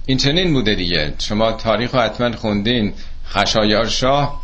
[0.06, 1.12] این چنین بوده دیگه.
[1.18, 2.92] شما تاریخ رو حتما خوندین.
[3.28, 4.40] خشایار شاه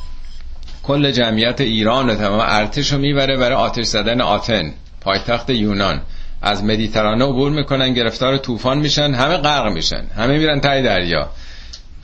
[0.82, 6.02] کل جمعیت ایران و تمام ارتش رو می‌بره برای آتش زدن آتن پایتخت یونان.
[6.42, 10.04] از مدیترانه عبور می‌کنن گرفتار طوفان میشن همه غرق میشن.
[10.16, 11.30] همه میرن تای دریا.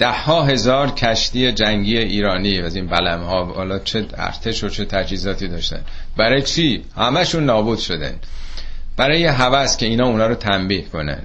[0.00, 4.84] ده ها هزار کشتی جنگی ایرانی از این بلم ها حالا چه ارتش و چه
[4.84, 5.80] تجهیزاتی داشتن.
[6.16, 8.14] برای چی؟ همشون نابود شدن.
[8.96, 11.22] برای یه هوس که اینا اونا رو تنبیه کنن.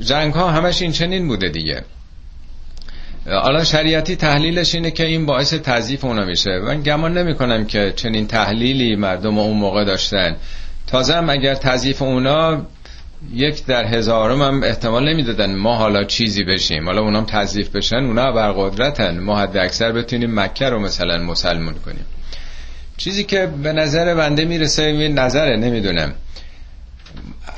[0.00, 1.82] جنگ ها همش این چنین بوده دیگه.
[3.26, 6.58] حالا شریعتی تحلیلش اینه که این باعث تضیف اونا میشه.
[6.58, 10.36] من گمان نمی کنم که چنین تحلیلی مردم اون موقع داشتن.
[10.86, 12.66] تازه اگر تضیف اونا
[13.34, 16.86] یک در هزارم هم احتمال نمی‌دادن ما حالا چیزی بشیم.
[16.86, 21.74] حالا اونام تضیف بشن اونا بر قدرتن ما حد اکثر بتونیم مکه رو مثلا مسلمون
[21.74, 22.04] کنیم.
[22.96, 26.12] چیزی که به نظر بنده می‌رسه این نظره نمی‌دونم.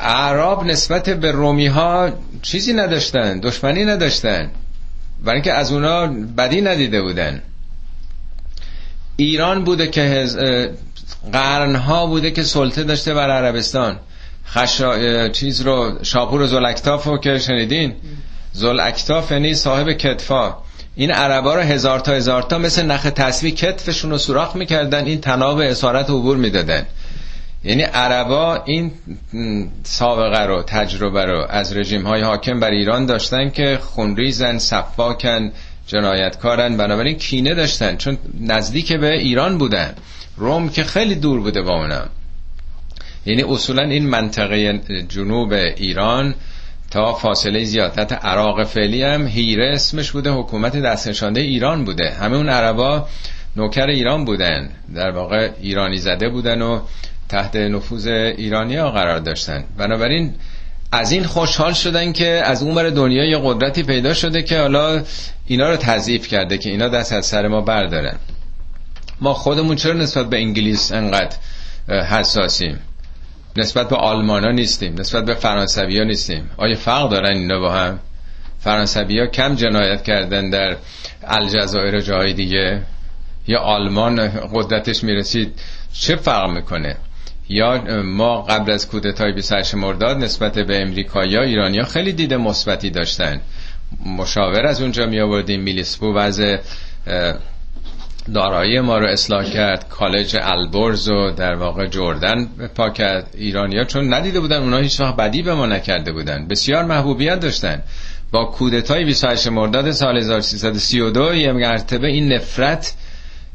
[0.00, 2.11] اعراب نسبت به رومی ها
[2.42, 4.50] چیزی نداشتن دشمنی نداشتن.
[5.24, 7.42] برای اینکه از اونا بدی ندیده بودن.
[9.16, 10.26] ایران بوده که
[11.33, 13.98] قرنها بوده که سلطه داشته بر عربستان.
[14.50, 15.28] خشا...
[15.28, 17.94] چیز رو شاپور زلکتاف رو که شنیدین؟
[18.52, 20.56] زلکتاف یعنی صاحب کتفا.
[20.96, 25.20] این عربا رو هزار تا هزار تا مثل نخ تصوی کتفشون رو سوراخ می‌کردن این
[25.20, 26.87] تناب اسارت عبور می‌دادن.
[27.64, 28.92] یعنی عربا این
[29.82, 35.52] سابقه رو تجربه رو از رژیم های حاکم بر ایران داشتن که خونریزن صفاکن
[35.87, 39.94] جنایتکارن بنابراین کینه داشتن چون نزدیک به ایران بودن.
[40.37, 42.08] روم که خیلی دور بوده با اونم
[43.29, 46.35] یعنی اصولا این منطقه جنوب ایران
[46.91, 52.11] تا فاصله زیادت عراق فعلی هم هیره اسمش بوده حکومت دستنشانده ایران بوده.
[52.11, 53.07] همه اون عربا
[53.57, 56.81] نوکر ایران بودن در واقع ایرانی زده بودن و
[57.29, 59.64] تحت نفوذ ایرانی ها قرار داشتن.
[59.79, 60.35] بنابراین
[60.93, 65.03] از این خوشحال شدن که از بر دنیا یه قدرتی پیدا شده که حالا
[65.47, 68.17] اینا رو تضعیف کرده که اینا دست از سر ما بردارن.
[69.21, 71.37] ما خودمون چرا نسبت به انگلیس انقدر
[71.88, 72.79] حساسیم؟
[73.59, 76.51] نسبت به آلمان نیستیم نسبت به فرانسوی ها نیستیم.
[76.57, 77.99] آیا فرق دارن اینا با هم؟
[78.59, 80.77] فرانسوی کم جنایت کردن در
[81.25, 82.83] الجزایر جای دیگه.
[83.47, 85.61] یا آلمان قدرتش می‌رسید
[85.92, 86.97] چه فرق می‌کنه؟
[87.49, 92.90] یا ما قبل از کودتای 28 مرداد نسبت به امریکا یا ایرانیا خیلی دید مثبتی
[92.90, 93.40] داشتن.
[94.07, 96.57] مشاور از اونجا می آوردیم میلیسپو وضع
[98.35, 99.88] دارایی ما رو اصلاح کرد.
[99.88, 103.35] کالج البرز و در واقع جردن پا کرد.
[103.35, 106.49] ایرانیا چون ندیده بودن اونا هیچ وقت بدی به ما نکرده بودن.
[106.49, 107.83] بسیار محبوبیت داشتن.
[108.33, 112.95] با کودتای 28 مرداد سال 1332 یه مرتبه این نفرت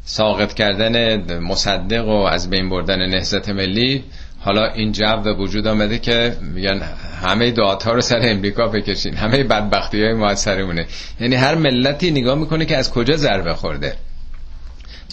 [0.05, 4.03] ساقط کردن مصدق و از بین بردن نهضت ملی.
[4.39, 6.81] حالا این جو به وجود آمده که میگن
[7.23, 9.15] همه دعات ها رو سر امریکا بکشین.
[9.15, 10.85] همه بدبختی های ما سرمونه.
[11.19, 13.95] یعنی هر ملتی نگاه می‌کنه که از کجا ضربه خورده.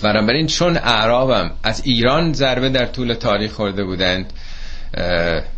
[0.02, 4.32] بنابراین چون اعرابم از ایران ضربه در طول تاریخ خورده بودند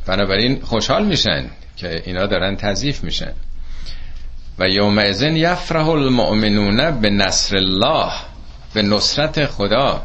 [0.07, 1.45] بنابراین خوشحال میشن
[1.77, 3.33] که اینا دارن تضیف میشن.
[4.59, 8.13] و یوم ازن یفرح المؤمنون به نصر الله
[8.75, 10.03] به نصرت خدا.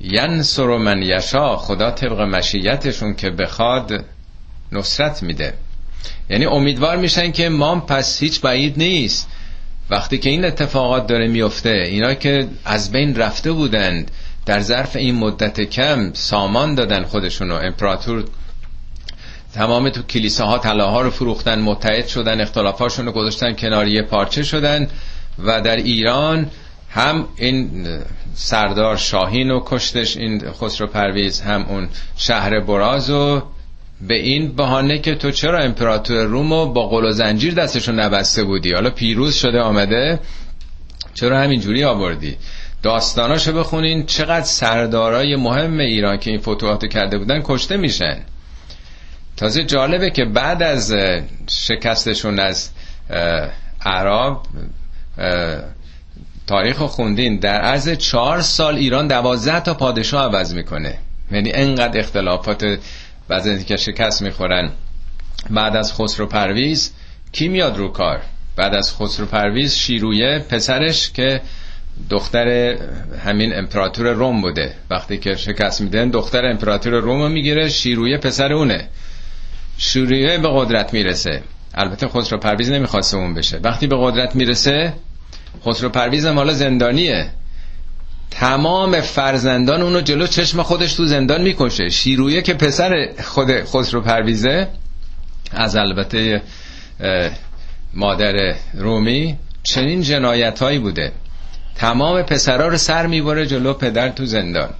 [0.00, 4.04] ینصر من یشا خدا طبق مشیتشون که بخواد
[4.72, 5.54] نصرت میده.
[6.30, 9.28] یعنی امیدوار میشن که ما پس هیچ بعید نیست.
[9.90, 14.10] وقتی که این اتفاقات داره میفته اینا که از بین رفته بودند
[14.46, 18.24] در ظرف این مدت کم سامان دادن خودشونو امپراتور
[19.54, 24.88] تمام تو کلیساها طلاها رو فروختن متحد شدن اختلافاشون رو گذاشتن کناری پارچه شدن
[25.38, 26.50] و در ایران
[26.90, 27.86] هم این
[28.34, 33.42] سردار شاهین و کشتش این خسرو پرویز هم اون شهر براز و
[34.00, 38.72] به این بهانه که تو چرا امپراتور رومو با قل و زنجیر دستشو نبسته بودی؟
[38.72, 40.20] حالا پیروز شده آمده.
[41.14, 42.36] چرا همینجوری آوردی؟
[42.82, 44.06] داستاناشو بخونین.
[44.06, 48.16] چقدر سردارای مهم ایران که این فتوحات کرده بودن کشته میشن.
[49.36, 50.94] تازه جالبه که بعد از
[51.50, 52.70] شکستشون از
[53.84, 54.36] عرب
[56.46, 57.38] تاریخ خوندین.
[57.38, 60.98] در عرض چهار سال ایران دوازده تا پادشاه عوض می‌کنه.
[61.30, 62.78] یعنی انقدر اختلافات
[63.28, 64.70] بعضی که شکست می‌خورن.
[65.50, 66.92] بعد از خسرو پرویز
[67.32, 68.22] کی میاد رو کار؟
[68.56, 71.40] بعد از خسرو پرویز شیرویه پسرش که
[72.10, 72.76] دختر
[73.24, 74.74] همین امپراتور روم بوده.
[74.90, 78.88] وقتی که شکست میدن دختر امپراتور روم می‌گیره شیرویه پسر اونه.
[79.78, 81.42] شیرویه به قدرت می‌رسه.
[81.74, 83.58] البته خسرو پرویز نمی‌خواسته اون بشه.
[83.62, 84.92] وقتی به قدرت می‌رسه
[85.66, 87.30] خسرو پرویز هم حالا زندانیه.
[88.30, 91.88] تمام فرزندان اونو جلو چشم خودش تو زندان می‌کشه.
[91.88, 94.68] شیرویه که پسر خود خسرو پرویزه
[95.50, 96.42] از البته
[97.94, 101.12] مادر رومی چنین جنایت هایی بوده.
[101.74, 104.70] تمام پسرها رو سر می‌بره جلو پدر تو زندان.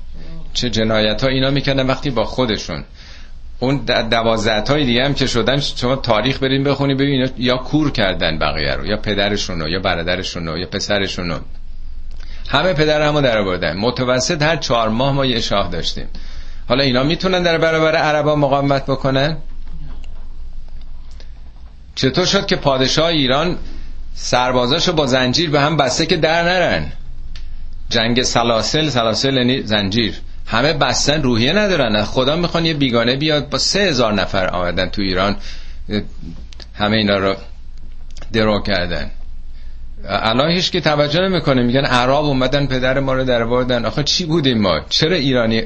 [0.52, 2.84] چه جنایت ها اینا می‌کنن وقتی با خودشون.
[3.58, 3.76] اون
[4.10, 8.74] دوازده های دیگه هم که شدن شما تاریخ بریم بخونی ببین یا کور کردن بقیه
[8.74, 11.38] رو یا پدرشونو یا برادرشونو یا پسرشونو.
[12.48, 16.08] همه پدر همو در بردن متوسط هر چهار ماه ما یه شاه داشتیم.
[16.68, 19.36] حالا اینا می‌تونن در برابر عربا مقاومت بکنن؟
[21.94, 23.58] چطور شد که پادشاه ایران
[24.14, 26.92] سربازاشو با زنجیر به هم بسته که در نرن؟
[27.90, 30.14] جنگ سلاسل سلاسل یعنی زنجیر.
[30.46, 32.04] همه بستن روحیه ندارن.
[32.04, 35.36] خدا می‌خوان یه بیگانه بیاد با سه هزار نفر آمدن تو ایران.
[36.74, 37.36] همه اینا رو
[38.32, 39.10] درو کردن.
[40.04, 41.62] الان هیچ که توجه نمی‌کنه.
[41.62, 45.62] میگن عرب اومدن پدر ما رو در بردن آخه چی بودیم ما؟ چرا ایرانی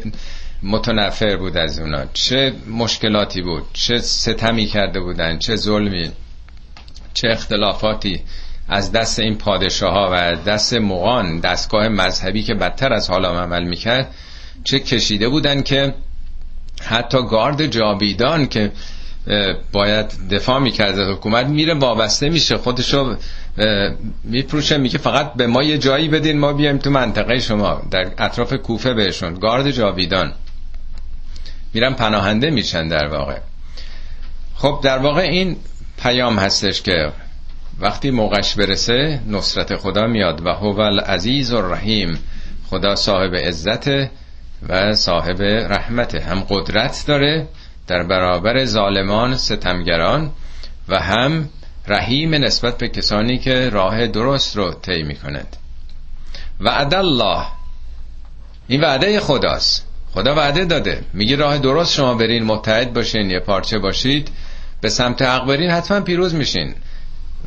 [0.63, 6.11] متنفر بود از اونا؟ چه مشکلاتی بود؟ چه ستمی کرده بودن؟ چه ظلمی؟
[7.15, 8.21] چه اختلافاتی
[8.69, 13.65] از دست این پادشاه ها و دست مغان دستگاه مذهبی که بدتر از حالا عمل
[13.65, 14.15] می‌کرد
[14.65, 15.95] چه کشیده بودن که
[16.83, 18.73] حتی گارد جاویدان که
[19.73, 22.57] باید دفاع می‌کرد حکومت میره وابسته میشه.
[22.57, 23.17] خودشو
[24.25, 27.83] میپروشه میگه فقط به ما یه جایی بدین ما بیایم تو منطقه شما.
[27.91, 29.35] در اطراف کوفه بهشون.
[29.35, 30.33] گارد جاویدان.
[31.75, 33.37] میرن پناهنده میشن در واقع.
[34.55, 35.57] خب در واقع این
[36.03, 37.13] پیام هستش که
[37.81, 42.19] وقتی موقعش برسه نصرت خدا میاد و هو العزیز الرحیم.
[42.71, 43.89] خدا صاحب عزت
[44.69, 47.49] و صاحب رحمت هم قدرت داره
[47.87, 50.31] در برابر ظالمان ستمگران
[50.89, 51.49] و هم
[51.89, 55.57] رحیم نسبت به کسانی که راه درست رو طی می‌کنند
[56.61, 57.45] وعد الله.
[58.69, 59.87] این وعده خداست.
[60.15, 61.05] خدا وعده داده.
[61.13, 64.29] میگه راه درست شما برین متحد باشین یه پارچه باشید
[64.81, 66.75] به سمت حق برین حتما پیروز میشین.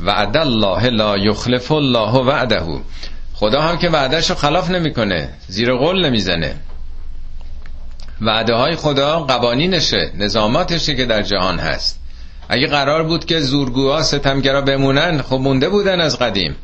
[0.02, 2.62] وعد الله لا یخلف الله وعده.
[3.34, 6.56] خدا هم که وعدش رو خلاف نمی‌کنه زیر قول نمی‌زنه.
[8.22, 12.00] وعده های خدا قوانینشه نظاماتشه که در جهان هست.
[12.50, 16.56] اگه قرار بود که زورگوها ستمگرا بمونن خب مونده بودن از قدیم.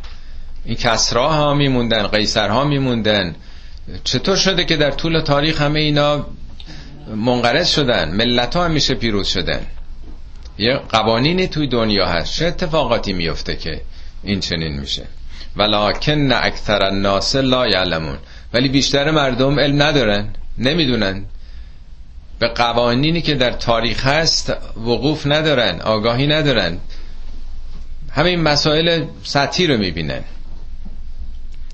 [0.65, 3.36] این کسراها میموندن قیصرها میموندن.
[4.03, 6.25] چطور شده که در طول تاریخ همه اینا
[7.15, 9.59] منقرض شدن؟ ملت ها همیشه پیروز شدن.
[10.57, 12.36] یه قوانینی توی دنیا هست.
[12.36, 13.82] چه اتفاقاتی میفته که
[14.23, 15.03] این چنین میشه؟
[15.55, 18.17] ولکن اکثر الناس لا یعلمون.
[18.53, 20.27] ولی بیشتر مردم علم ندارن
[20.57, 21.25] نمی‌دونن.
[22.41, 26.77] به قوانینی که در تاریخ هست وقوف ندارن آگاهی ندارن.
[28.11, 30.23] همین مسائل سطحی رو می‌بینن.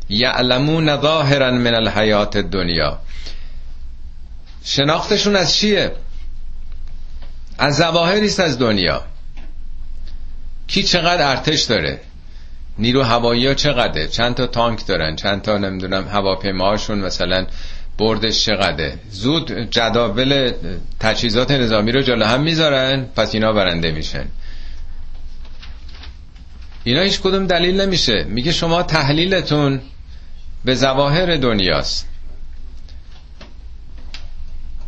[0.10, 3.00] یعلمون ظاهرا من الحیات دنیا
[4.64, 5.92] شناختشون از چیه؟
[7.58, 9.04] از زواهری است از دنیا.
[10.68, 12.02] کی چقدر ارتش داره؟
[12.78, 17.48] نیرو هوایی ها چقدره؟ چند تا تانک دارن چند تا نمی‌دونم هواپیماهاشون مثلا
[17.98, 20.54] بردش چقدره زود جداول
[21.00, 24.26] تجهیزات نظامی رو جلو هم می‌ذارن پس اینا برنده میشن.
[26.84, 28.24] اینا هیچ کدوم دلیل نمیشه.
[28.24, 29.82] میگه شما تحلیلتون
[30.66, 32.08] به زواهر دنیاست.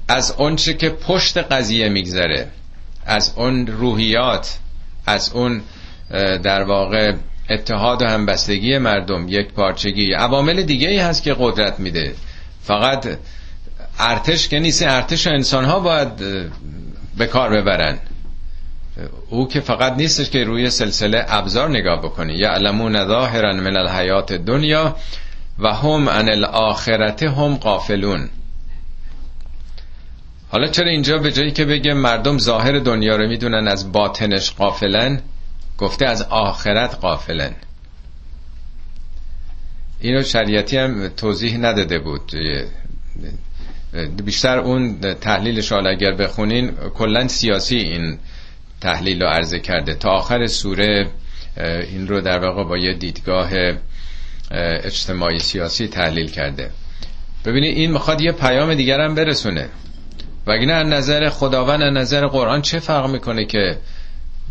[0.08, 2.48] از اونچه که پشت قضیه میگذره
[3.06, 4.60] از اون روحیات
[5.06, 5.62] از اون
[6.44, 7.14] در واقع
[7.50, 12.14] اتحاد و همبستگی مردم یک پارچگی عوامل دیگه ای هست که قدرت میده.
[12.64, 13.18] فقط
[14.00, 16.10] ارتش که نیست ارتش و انسان ها باید
[17.18, 17.98] به کار ببرن.
[19.30, 22.34] او که فقط نیستش که روی سلسله ابزار نگاه بکنی.
[22.34, 24.96] یا علمون ظاهرا من الحیات دنیا
[25.60, 28.30] و هم عن الاخرت هم قافلون
[30.52, 35.22] حالا چرا اینجا به جایی که بگه مردم ظاهر دنیا رو می‌دونن از باطنش قافلن
[35.78, 37.52] گفته از آخرت قافلن
[40.02, 42.32] اینو شریعتی هم توضیح نداده بود.
[44.26, 48.18] بیشتر اون تحلیلش حالا اگر بخونین کلا سیاسی این
[48.82, 49.94] تحلیل رو عرضه کرده.
[49.94, 51.08] تا آخر سوره
[51.92, 53.50] این رو در واقع با یه دیدگاه
[54.84, 56.70] اجتماعی سیاسی تحلیل کرده.
[57.46, 59.70] ببینید این می‌خواد یه پیام دیگر هم برسونه.
[60.48, 63.78] وگرنه از نظر خداوند از نظر قرآن چه فرق می‌کنه که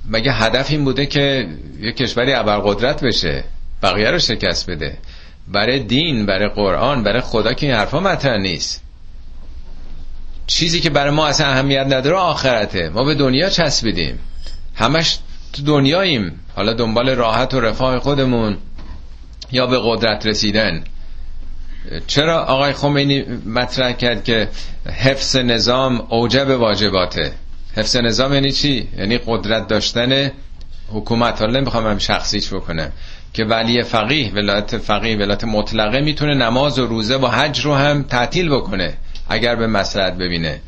[0.09, 1.49] مگه هدف این بوده که
[1.81, 3.45] یه کشوری ابرقدرت بشه
[3.83, 4.99] بقیه رو شکست بده؟
[5.53, 8.83] برای دین برای قرآن برای خدا که این حرفا مطرح نیست.
[10.47, 12.89] چیزی که برای ما اصلا اهمیت نداره آخرته.
[12.89, 14.19] ما به دنیا چسبیدیم.
[14.75, 15.19] همش
[15.53, 16.41] تو دنیاییم.
[16.57, 18.57] حالا دنبال راحت و رفاه خودمون
[19.53, 20.85] یا به قدرت رسیدن.
[22.07, 24.49] چرا آقای خمینی مطرح کرد که
[24.87, 27.33] حفظ نظام اوجب واجباته؟
[27.77, 30.31] حفظ نظام یعنی چی؟ یعنی قدرت داشتن
[30.89, 31.41] حکومت.
[31.41, 32.93] حالا نمی‌خوام هم شخصیش بکنم.
[33.39, 38.03] که ولی فقیه ولایت فقیه ولایت مطلقه می‌تونه نماز و روزه و حج رو هم
[38.03, 38.95] تعطیل بکنه
[39.28, 40.61] اگر به مسلحت ببینه.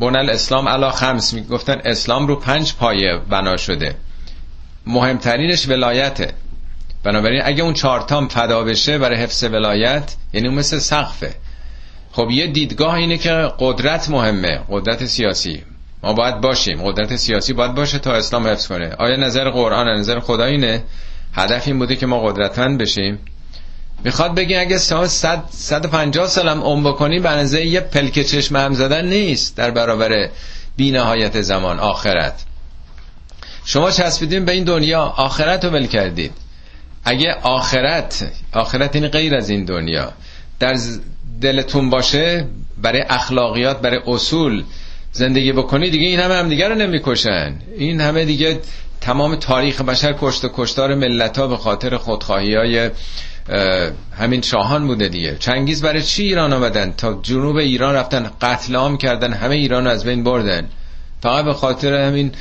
[0.00, 3.94] بنال اسلام علا خمس می‌گفتن اسلام رو پنج پایه بنا شده.
[4.86, 6.32] مهمترینش ولایته.
[7.04, 11.34] بنابراین اگه اون چارتام فدا بشه برای حفظ ولایت یعنی مثل سقفه.
[12.12, 15.62] خب یه دیدگاه اینه که قدرت مهمه قدرت سیاسی.
[16.06, 16.82] ما باید باشیم.
[16.84, 18.94] قدرت سیاسی باید باشه تا اسلام حفظ کنه.
[18.98, 20.82] آیا نظر قرآن نظر خدا اینه؟
[21.34, 23.18] هدف این بوده که ما قدرتمند بشیم.
[24.04, 29.56] می‌خواد بگی اگه 100 150 سالم عمر بکنی به یه پلک چشم هم زدن نیست
[29.56, 30.28] در برابر
[30.76, 32.44] بینهایت زمان آخرت.
[33.64, 36.32] شما چسبیدین به این دنیا آخرت رو ول کردید.
[37.04, 40.12] اگه آخرت آخرت این غیر از این دنیا.
[40.60, 40.76] در
[41.40, 42.46] دلتون باشه
[42.82, 44.64] برای اخلاقیات برای اصول
[45.16, 47.54] زندگی بکنی دیگه این همه هم دیگه رو نمی‌کشن.
[47.76, 48.60] این همه دیگه
[49.00, 52.90] تمام تاریخ بشر کشت و کشتار ملت ها به خاطر خودخواهی های
[54.18, 55.36] همین شاهان بوده دیگه.
[55.38, 59.90] چنگیز برای چی ایران آمدن؟ تا جنوب ایران رفتن قتل عام کردن همه ایران رو
[59.90, 60.68] از بین بردن.
[61.22, 62.32] فقط به خاطر همین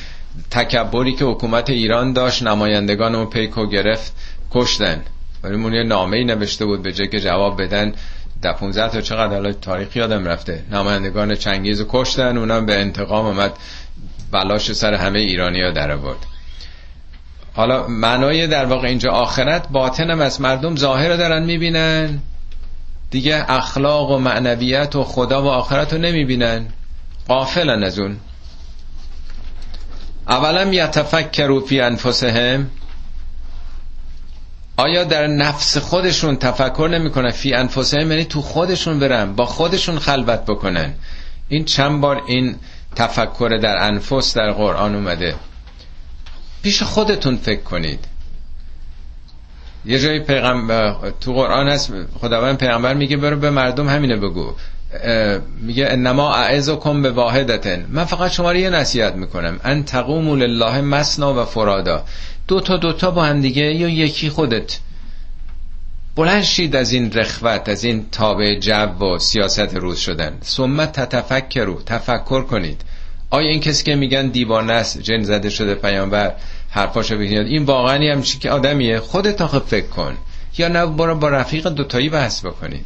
[0.51, 4.13] تکبری که حکومت ایران داشت نمایندگان اون پیکو گرفت
[4.51, 5.01] کشتن.
[5.43, 7.93] ولی یه نامه ای نوشته بود به جای که جواب بدن
[8.41, 10.63] در 15 تا چقدر حالا تاریخ یادم رفته.
[10.71, 13.53] نمایندگان چنگیز کشتن اونم به انتقام آمد.
[14.31, 16.17] بلاش سر همه ایرانی ها در آورد.
[17.53, 22.19] حالا معنای در واقع اینجا آخرت باطنم از مردم ظاهر رو دارن می‌بینن.
[23.11, 26.65] دیگه اخلاق و معنویت و خدا و آخرت رو نمی‌بینن.
[27.27, 28.17] قافلن از اون.
[30.27, 32.69] اولا یتفکروا فی انفسهم.
[34.77, 40.45] آیا در نفس خودشون تفکر نمی‌کنن؟ فی انفسهم یعنی تو خودشون برن با خودشون خلوت
[40.45, 40.93] بکنن.
[41.49, 42.55] این چند بار این
[42.95, 45.35] تفکر در انفس در قرآن اومده.
[46.63, 47.99] پیش خودتون فکر کنید.
[49.85, 54.53] یه جایی پیغمبر تو قرآن هست خداوند پیغمبر میگه برو به مردم همینه بگو.
[55.61, 57.85] میگه انما اعزکم به واحدتن.
[57.89, 59.59] من فقط شما رو یه نصیحت می‌کنم.
[59.63, 62.03] ان تقوموا لله مسنا و فرادا.
[62.47, 64.79] دو تا دو تا با هم دیگه یا یکی خودت.
[66.15, 70.37] بلند شید از این رخوت از این تابع جو و سیاست روز شدن.
[70.43, 72.81] ثم تتفکرو تفکر کنید.
[73.29, 76.33] آیا این کسی که میگن دیوانه است جن زده شده پیامبر
[76.69, 80.17] حرفاشو بگید این واقعا هم چی که آدمیه؟ خودت آخه فکر کن.
[80.57, 82.85] یا نه برو با رفیق دوتایی بحث بکنید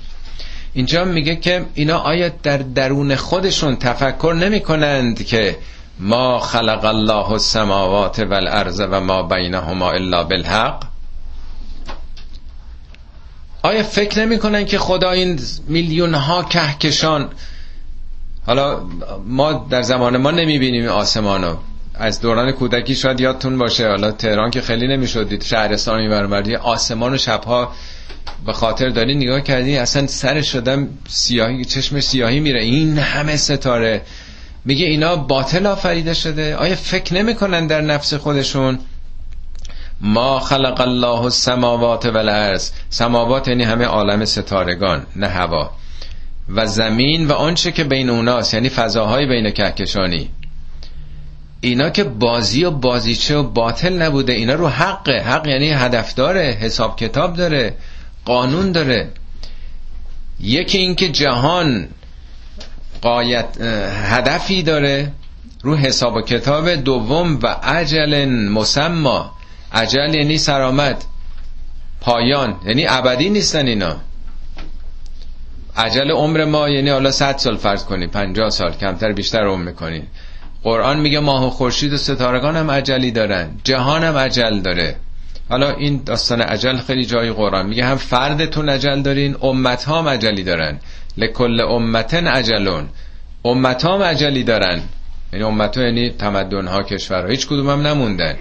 [0.74, 5.58] اینجا میگه که اینا آیا در درون خودشون تفکر نمی کنند که
[6.00, 10.84] ما خلق الله السماوات والارض و ما بینهما الا بالحق.
[13.64, 17.30] آیا فکر نمی کنن که خدا این میلیون ها کهکشان
[18.46, 18.82] حالا
[19.26, 21.56] ما در زمان ما نمی بینیم آسمانو
[21.96, 27.14] از دوران کودکی شاید یادتون باشه حالا تهران که خیلی نمی‌شد دید شهرستان می‌برم آسمان
[27.14, 27.74] و شبها
[28.46, 32.64] به خاطر داری نگاه کردی اصلا سر شدم سیاهی چشم سیاهی میره.
[32.64, 34.02] این همه ستاره.
[34.66, 36.56] میگه اینا باطل آفریده شده.
[36.56, 38.80] آیا فکر نمی‌کنن در نفس خودشون؟
[40.02, 42.72] ما خلق الله السماوات والارض.
[42.90, 45.72] سماوات یعنی همه عالم ستارگان نه هوا.
[46.50, 50.30] و زمین و آنچه که بین اوناست یعنی فضاهای بین کهکشانی.
[51.62, 55.22] اینا که بازی و بازیچه و باطل نبوده اینا رو حقه.
[55.22, 57.76] حق یعنی هدف داره حساب کتاب داره
[58.26, 59.10] قانون داره.
[60.40, 61.88] یکی اینکه جهان
[63.02, 63.62] قایت
[64.12, 65.12] هدفی داره
[65.62, 69.32] رو حساب و کتاب دوم و عجل مسما
[69.74, 71.06] عجل یعنی سرامت
[72.02, 73.98] پایان یعنی ابدی نیستن اینا.
[75.78, 80.08] عجل عمر ما یعنی حالا 100 سال فرض کنید 50 سال کمتر بیشتر عمر می‌کنید
[80.64, 84.96] قرآن میگه ماه و خورشید و ستارگان هم عجلی دارن جهان هم عجل داره.
[85.50, 87.66] حالا این داستان عجل خیلی جای قرآن.
[87.66, 90.80] میگه هم فردتون عجل دارین امت ها هم عجلی دارن.
[91.18, 92.90] لکل امتن عجلون
[93.46, 94.82] امت ها عجلی دارن.
[95.34, 98.36] یعنی امت ها یعنی تمدن ها کشور هیچ کدوم هم نموندن.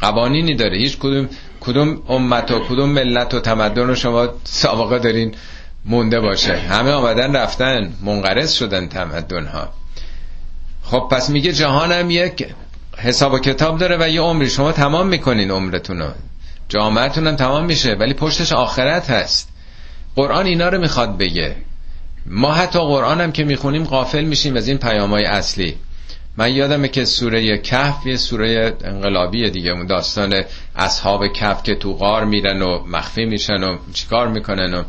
[0.00, 0.78] قوانینی داره.
[0.78, 1.28] هیچ کدوم
[1.60, 5.34] کدوم امت و کدوم ملت و تمدن رو شما سابقه دارین
[5.84, 6.56] مونده باشه.
[6.56, 7.92] همه آمدن رفتن.
[8.02, 9.68] منقرض شدن تمدن ها
[10.82, 12.46] خب پس میگه جهانم یک
[12.98, 14.50] حساب و کتاب داره و یه عمری.
[14.50, 16.10] شما تمام می‌کنین عمرتون رو.
[16.68, 17.94] جامعتون هم تمام میشه.
[17.94, 19.48] ولی پشتش آخرت هست.
[20.16, 21.56] قرآن اینا رو می‌خواد بگه.
[22.26, 25.74] ما حتی قرآن هم که می‌خونیم غافل میشیم از این پیام های اصلی.
[26.36, 30.42] من یادمه که سوره کهف یه سوره انقلابیه دیگه اون داستان
[30.76, 34.82] اصحاب کهف که تو غار میرن و مخفی میشن و چیکار می‌کنن و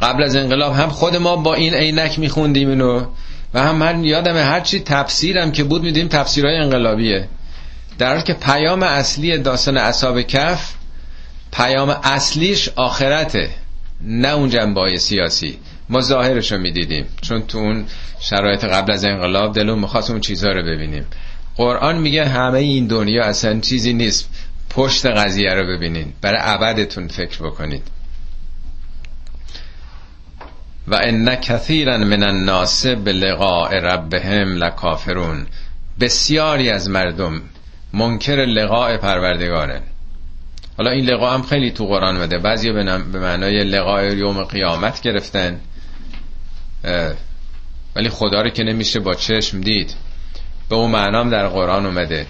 [0.00, 3.06] قبل از انقلاب هم خود ما با این عینک میخوندیم اینو
[3.54, 7.28] و هم من یادمه هرچی تفسیرم که بود میدیم تفسیرهای انقلابیه.
[7.98, 10.74] در حالی که پیام اصلی داستان اصحاب کف
[11.52, 13.50] پیام اصلیش آخرته
[14.00, 15.58] نه اون جنبه سیاسی.
[15.88, 17.06] ما ظاهرش رو می‌دیدیم.
[17.22, 17.84] چون تو اون
[18.20, 21.06] شرایط قبل از انقلاب دلون می‌خواست اون چیزها رو ببینیم.
[21.56, 24.30] قرآن میگه همه این دنیا اصلا چیزی نیست.
[24.70, 26.12] پشت قضیه رو ببینین.
[26.20, 27.82] برای عبدتون فکر بکنید.
[30.88, 35.46] و ان کثیرا من الناس به لقاء ربهم لکافرون.
[36.00, 37.42] بسیاری از مردم
[37.92, 39.80] منکر لقاء پروردگارن.
[40.78, 45.60] حالا این لقاء هم خیلی تو قرآن مده بعضی به معنای لقاء یوم قیامت گرفتن.
[47.96, 49.94] ولی خدا رو که نمیشه با چشم دید.
[50.68, 52.26] به اون معنام در قرآن اومده.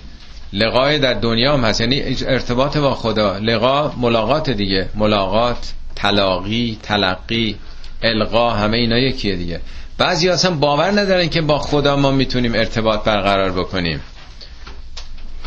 [0.52, 1.80] لقای در دنیا هم هست.
[1.80, 3.38] یعنی ارتباط با خدا.
[3.38, 4.88] لقا ملاقات دیگه.
[4.94, 7.56] ملاقات تلاقی تلقی
[8.02, 9.60] القا همه اینا یکیه دیگه.
[9.98, 14.00] بعضی اصلا باور ندارن که با خدا ما می‌تونیم ارتباط برقرار بکنیم.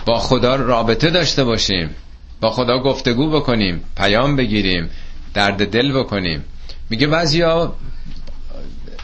[0.06, 1.96] با خدا رابطه داشته باشیم.
[2.42, 3.84] با خدا گفتگو بکنیم.
[3.98, 4.90] پیام بگیریم.
[5.34, 6.46] درد دل بکنیم.
[6.90, 7.74] میگه بعضیا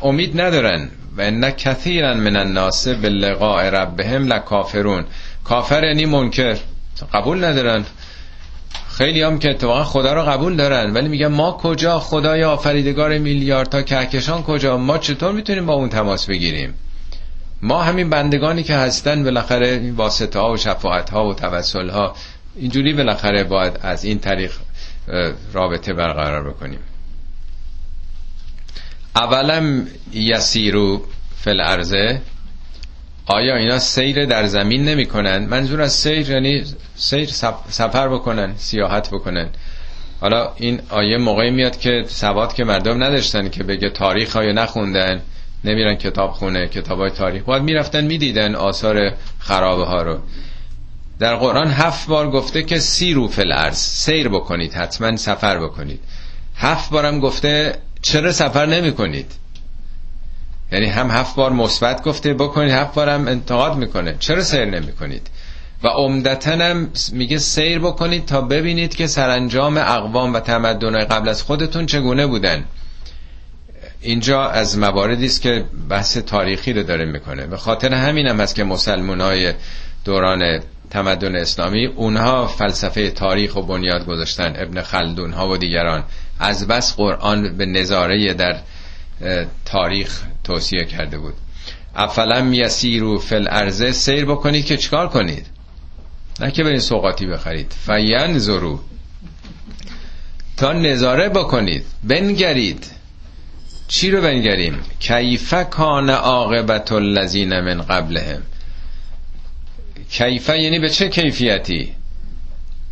[0.03, 5.05] امید ندارن و ان کثیرا من الناس باللقاء ربهم لکافرون.
[5.43, 6.57] کافر یعنی منکر.
[7.13, 7.85] قبول ندارن.
[8.89, 13.81] خیلی هم که اتفاقا خدا رو قبول دارن ولی میگن ما کجا؟ خدای آفریدگار میلیاردها
[13.81, 16.73] کهکشان کجا؟ ما چطور می‌تونیم با اون تماس بگیریم؟
[17.61, 22.15] ما همین بندگانی که هستن بالاخره این واسطه ها و شفاعت ها و توسل ها
[22.55, 24.51] اینجوری بالاخره باید از این طریق
[25.53, 26.79] رابطه برقرار بکنیم.
[29.15, 31.01] اولم یسیرو
[31.35, 32.21] فل ارزه
[33.25, 36.63] آیا اینا سیر در زمین نمی کنن منظور از سیر یعنی
[36.95, 37.29] سیر
[37.69, 39.49] سفر بکنن سیاحت بکنن.
[40.21, 45.21] حالا این آیه موقعی میاد که سواد که مردم نداشتن که بگه تاریخ های نخوندن
[45.63, 47.43] نمیرن کتاب خونه کتاب های تاریخ.
[47.43, 50.19] باید می‌رفتن می‌دیدن آثار خرابه ها رو.
[51.19, 55.99] در قرآن هفت بار گفته که سیرو فل ارز سیر بکنید حتما سفر بکنید.
[56.55, 59.31] هفت بارم گفته چرا سفر نمی کنید
[60.71, 64.15] یعنی هم هفت بار مثبت گفته بکنید هفت بارم انتقاد می‌کنه.
[64.19, 65.29] چرا سیر نمی کنید
[65.83, 71.43] و عمدتا هم میگه سیر بکنید تا ببینید که سرانجام اقوام و تمدنهای قبل از
[71.43, 72.63] خودتون چگونه بودن.
[74.01, 77.47] اینجا از مواردی است که بحث تاریخی رو داره می‌کنه.
[77.47, 79.53] به خاطر همین هم هست که مسلمان های
[80.05, 84.53] دوران تمدن اسلامی اونها فلسفه تاریخ و بنیاد گذاشتن.
[84.55, 86.03] ابن خلدون ها و دیگران.
[86.39, 88.59] از بس قرآن به نظاره در
[89.65, 91.33] تاریخ توصیه کرده بود.
[91.95, 95.45] افلم یسیرو فل ارزه سیر بکنید که چکار کنید؟
[96.39, 97.73] نه که برین سوقاتی بخرید.
[98.37, 98.79] زرو
[100.57, 101.85] تا نظاره بکنید.
[102.03, 102.85] بنگرید.
[103.87, 108.41] چی رو بنگریم؟ کیفه کان عاقبت الذین من قبلهم.
[110.09, 111.93] کیفه یعنی به چه کیفیتی؟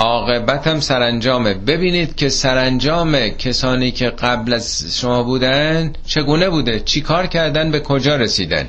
[0.02, 1.54] عاقبتم سرانجامه.
[1.54, 7.80] ببینید که سرانجام کسانی که قبل از شما بودن چگونه بوده؟ چی کار کردن؟ به
[7.80, 8.68] کجا رسیدن؟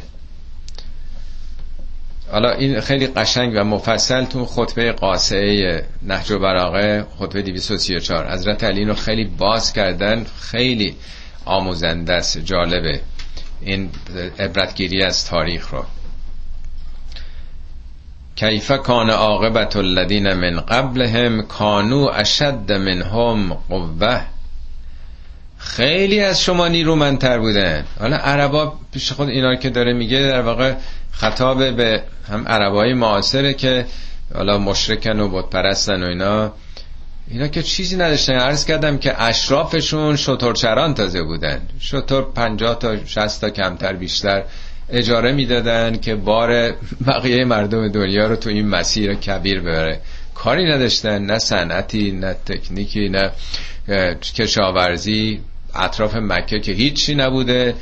[2.32, 8.64] حالا این خیلی قشنگ و مفصل تو خطبه قاسعه نهج و براغه خطبه 234 حضرت
[8.64, 10.96] علی رو خیلی باز کردن خیلی
[11.44, 13.00] آموزنده است جالبه.
[13.60, 13.90] این
[14.38, 15.84] عبرتگیری از تاریخ رو.
[18.43, 24.20] کیف کان عاقبت الذین من قبلهم کانو اشد منهم قوه
[25.59, 27.84] خیلی از شما نیرومندتر بودن.
[28.01, 30.74] حالا عربا پیش خود اینا که داره میگه در واقع
[31.12, 33.86] خطاب به هم عربای معاصره که
[34.34, 36.53] حالا مشرکن و بت پرستن و اینا.
[37.28, 38.32] اینا که چیزی نداشتن.
[38.32, 41.61] عرض کردم که اشرافشون شطورچران تازه بودن.
[41.80, 44.43] شطور پنجاه تا شست تا کمتر بیشتر.
[44.88, 46.74] اجاره می‌دادن که بار
[47.06, 50.00] بقیه مردم دنیا رو تو این مسیر کبیر ببره.
[50.34, 53.30] کاری نداشتن نه صنعتی نه تکنیکی نه
[54.34, 55.40] کشاورزی
[55.74, 57.74] اطراف مکه که هیچی نبوده.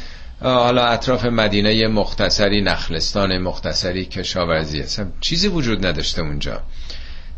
[0.42, 4.80] حالا اطراف مدینه مختصری نخلستان مختصری کشاورزی.
[4.80, 6.62] اصلا چیزی وجود نداشته اونجا.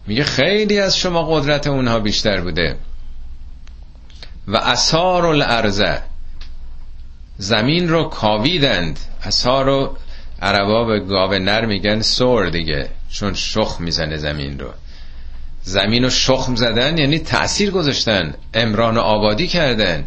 [0.06, 2.76] میگه خیلی از شما قدرت اونها بیشتر بوده.
[4.48, 6.02] و اثار الارزه
[7.38, 8.98] زمین رو کاویدند.
[9.22, 9.96] اثار رو
[10.42, 14.68] عربا به گاو نر میگن سور دیگه چون شخ می‌زنه زمین رو.
[15.62, 20.04] زمین رو شخم زدن یعنی تأثیر گذاشتن امران و آبادی کردن.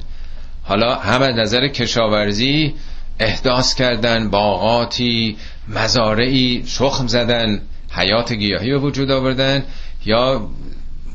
[0.64, 2.74] حالا هم از نظر کشاورزی
[3.20, 7.62] احداث کردن باغاتی مزارعی شخم زدن
[7.92, 9.64] حیات گیاهی به وجود آوردن
[10.06, 10.50] یا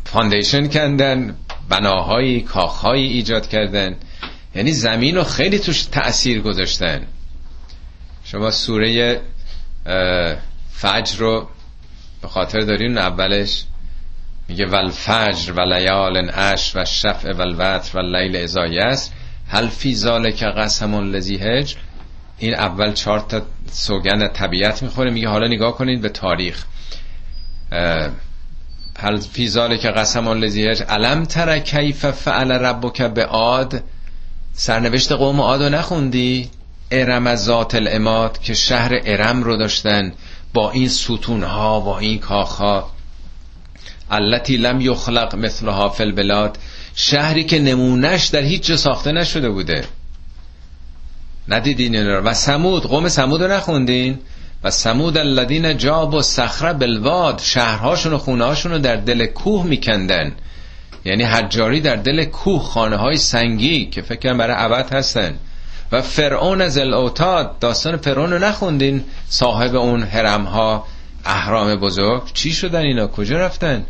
[0.04, 1.34] foundation کردن
[1.68, 3.96] بناهایی کاخهایی ایجاد کردن.
[4.54, 7.06] یعنی زمین رو خیلی توش تأثیر گذاشتن.
[8.24, 9.20] شما سوره
[10.70, 11.48] فجر رو
[12.22, 13.64] به خاطر دارین اولش
[14.48, 19.12] میگه والفجر و لیال عشر و الشفع و الوتر و اللیل اذا یسر
[19.48, 21.76] هل فی ذالک قسم لذی هجر؟
[22.38, 25.10] این اول چهار تا سوگند طبیعت می‌خوره.
[25.10, 26.64] میگه حالا نگاه کنید به تاریخ.
[28.98, 33.84] هل فی ذالک قسم لذی هجر؟ علم تر کیف فعل ربک به عاد
[34.54, 36.50] سرنوشت قوم عاد رو نخوندی؟
[36.90, 40.12] ارم ذات الاماد که شهر ارم رو داشتن
[40.54, 42.90] با این ستونها با این کاخها.
[44.10, 46.58] التي لم یخلق مثلها فی البلاد.
[46.94, 49.84] شهری که نمونش در هیچ جا ساخته نشده بوده.
[51.48, 54.18] ندیدین این و سمود قوم سمود رو نخوندین؟
[54.64, 57.40] و سمود الذین جاب و صخره بالواد.
[57.44, 60.32] شهرهاشون و خونه رو در دل کوه میکندن.
[61.04, 65.38] یعنی حجاری در دل کوه خانه های سنگی که فکر برای عبد هستن.
[65.92, 70.86] و فرعون از الاوتاد داستان فرعون رو نخوندین؟ صاحب اون حرم ها
[71.24, 73.86] اهرام بزرگ؟ چی شدن اینا؟ کجا رفتن؟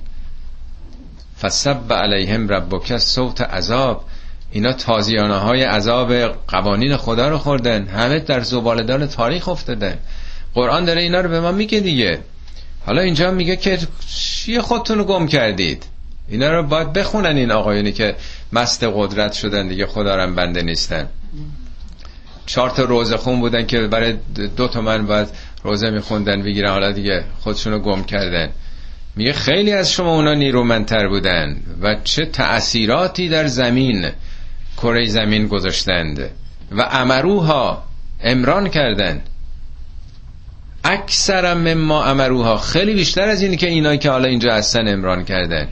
[1.40, 4.04] فسب علیهم ربک صوت عذاب.
[4.50, 6.14] اینا تازیانه های عذاب
[6.48, 7.86] قوانین خدا رو خوردن.
[7.86, 9.98] همه در زبالدان تاریخ افتادن.
[10.54, 12.20] قرآن داره اینا رو به ما میگه دیگه.
[12.86, 15.86] حالا اینجا میگه که چیه خودتون رو گم کردید؟
[16.30, 18.16] اینا رو باید بخونن این آقایونی که
[18.52, 21.06] مست قدرت شدن دیگه خدا رو بنده نیستن.
[22.46, 24.14] چهار تا روزه خون بودن که برای
[24.56, 25.28] دو تومن باید
[25.64, 28.50] روزه میخوندن بگیرن حالا دیگه خودشون رو گم کردن.
[29.16, 34.10] میگه خیلی از شما اونا نیرومندتر بودن و چه تأثیراتی در زمین
[34.76, 36.30] کره زمین گذاشتند
[36.72, 37.82] و امروها
[38.22, 39.28] امران کردند
[40.84, 45.68] اکثر مما امروها خیلی بیشتر از اینی که اینایی که حالا اینجا هستن امران کردن.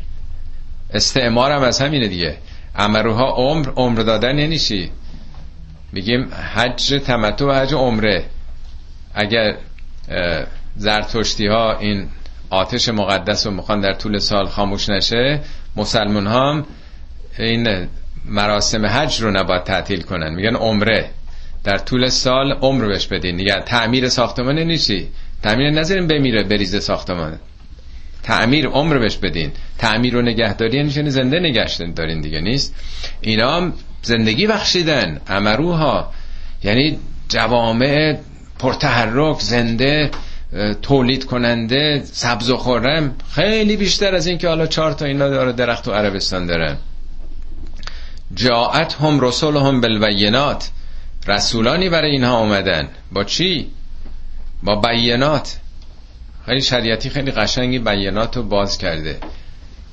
[0.95, 2.37] استعمار هم از همینه دیگه.
[2.75, 4.91] امروها عمر عمر دادن چی
[5.93, 8.25] میگیم حج تمتع و حج عمره.
[9.15, 9.57] اگر
[10.77, 12.09] زرتشتی ها این
[12.51, 15.41] آتش مقدس رو می‌خوان در طول سال خاموش نشه
[15.77, 16.67] مسلمون هم
[17.39, 17.89] این
[18.25, 20.35] مراسم حج رو نباید تعطیل کنن.
[20.35, 21.11] میگن عمره.
[21.65, 23.37] در طول سال عمر بهش بدین.
[23.37, 25.09] دیگه تعمیر ساختمان نیستی
[25.43, 27.39] تعمیر نذارین بمیره بریزه ساختمان.
[28.23, 29.53] تعمیر عمر بهش بدین.
[29.79, 32.75] تعمیر و نگهداری یعنی زنده نگشتن دارین دیگه نیست؟
[33.21, 36.13] اینا زندگی بخشیدن امروها
[36.65, 36.99] یعنی
[37.29, 38.17] جوامع
[38.59, 40.11] پرتحرک زنده
[40.83, 43.15] تولید کننده سبز و خورم.
[43.31, 46.77] خیلی بیشتر از این که حالا چهار تا اینا داره درخت و عربستان دارن.
[48.35, 50.71] جاعت هم رسول هم بالبینات.
[51.27, 53.71] رسولانی برای اینها آمدن با چی؟
[54.63, 55.57] با بینات.
[56.49, 59.17] خیلی شریعتی خیلی قشنگی بینات رو باز کرده.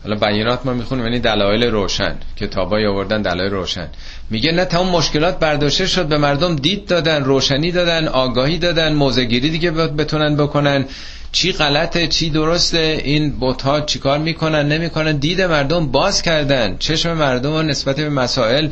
[0.03, 2.15] حالا بینات ما می‌خونیم یعنی دلایل روشن.
[2.35, 3.87] کتابای آوردن دلایل روشن.
[4.29, 9.49] میگه نه تمام مشکلات برداشته شد به مردم دید دادن روشنی دادن آگاهی دادن موزگیری
[9.49, 10.85] دیگه بتونن بکنن.
[11.31, 16.77] چی غلطه چی درسته این بوت چیکار می‌کنن نمی‌کنن؟ دید مردم باز کردن.
[16.77, 18.69] چشم مردم نسبت به مسائل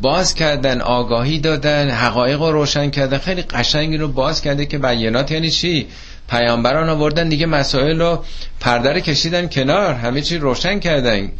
[0.00, 3.18] باز کردن آگاهی دادن حقایق رو روشن کردن.
[3.18, 5.86] خیلی قشنگی رو باز کرده که بیانات یعنی چی؟
[6.28, 8.24] پیامبران آوردن دیگه مسائل رو
[8.60, 11.32] پرده کشیدن کنار همه چی روشن کردن.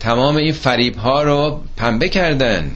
[0.00, 2.70] تمام این فریب ها رو پنبه کردن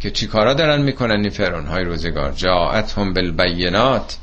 [0.00, 4.16] که چی کارا دارن می‌کنن این فرعون های روزگار؟ جاعت هم بالبینات.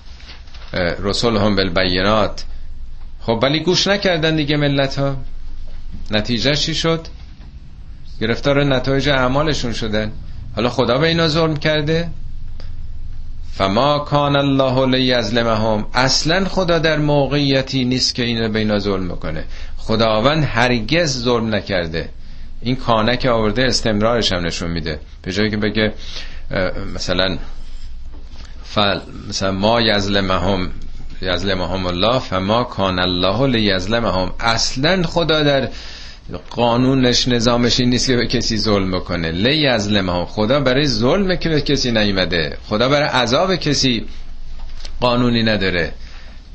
[0.99, 2.43] رسول هم بالبینات.
[3.21, 5.15] خب ولی گوش نکردن دیگه ملت ها
[6.11, 7.07] نتیجه چی شد؟
[8.21, 10.11] گرفتار نتایج اعمالشون شدن.
[10.55, 12.09] حالا خدا به اینا ظلم کرده؟
[13.53, 15.85] فما کان الله لیظلمهم.
[15.93, 19.43] اصلا خدا در موقعیتی نیست که اینا به اینا ظلم کنه
[19.77, 22.09] خداوند هرگز ظلم نکرده.
[22.61, 24.99] این کانه که آورده استمرارش هم نشون میده.
[25.21, 25.93] به جایی که بگه
[26.95, 27.37] مثلا
[28.63, 28.99] فل
[29.29, 30.71] مثلا ما یظلمهم
[31.21, 34.31] یظلمهم الله فما کان الله لیظلمهم.
[34.39, 35.69] اصلا خدا در
[36.49, 39.31] قانونش نظامش این نیست که به کسی ظلم بکنه.
[39.31, 42.57] لیظلمهم خدا برای ظلم که به کسی نیومده.
[42.69, 44.05] خدا برای عذاب کسی
[44.99, 45.93] قانونی نداره.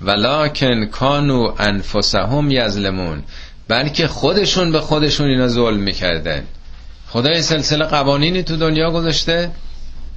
[0.02, 3.22] ولکن کانو انفسهم یظلمون.
[3.68, 6.42] بلکه خودشون به خودشون اینا ظلم می‌کردن.
[7.08, 9.50] خدا یه سلسله قوانینی تو دنیا گذاشته.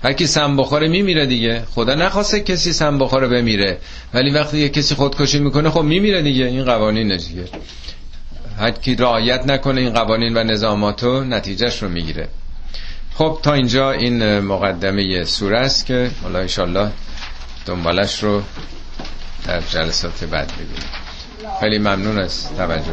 [0.03, 1.63] هر کی سم بخوره میمیره دیگه.
[1.75, 3.77] خدا نخواسته کسی سم بخوره بمیره.
[4.13, 6.45] ولی وقتی یه کسی خودکشی می‌کنه خب میمیره دیگه.
[6.45, 7.45] این قوانین دیگه.
[8.59, 12.27] هر کی رعایت نکنه این قوانین و نظاماتو نتیجهش رو می‌گیره.
[13.15, 16.91] خب تا اینجا این مقدمه سوره است که حالا انشالله
[17.65, 18.41] دنبالش رو
[19.47, 20.89] در جلسات بعد ببینیم
[21.59, 22.91] خیلی ممنون از توجه.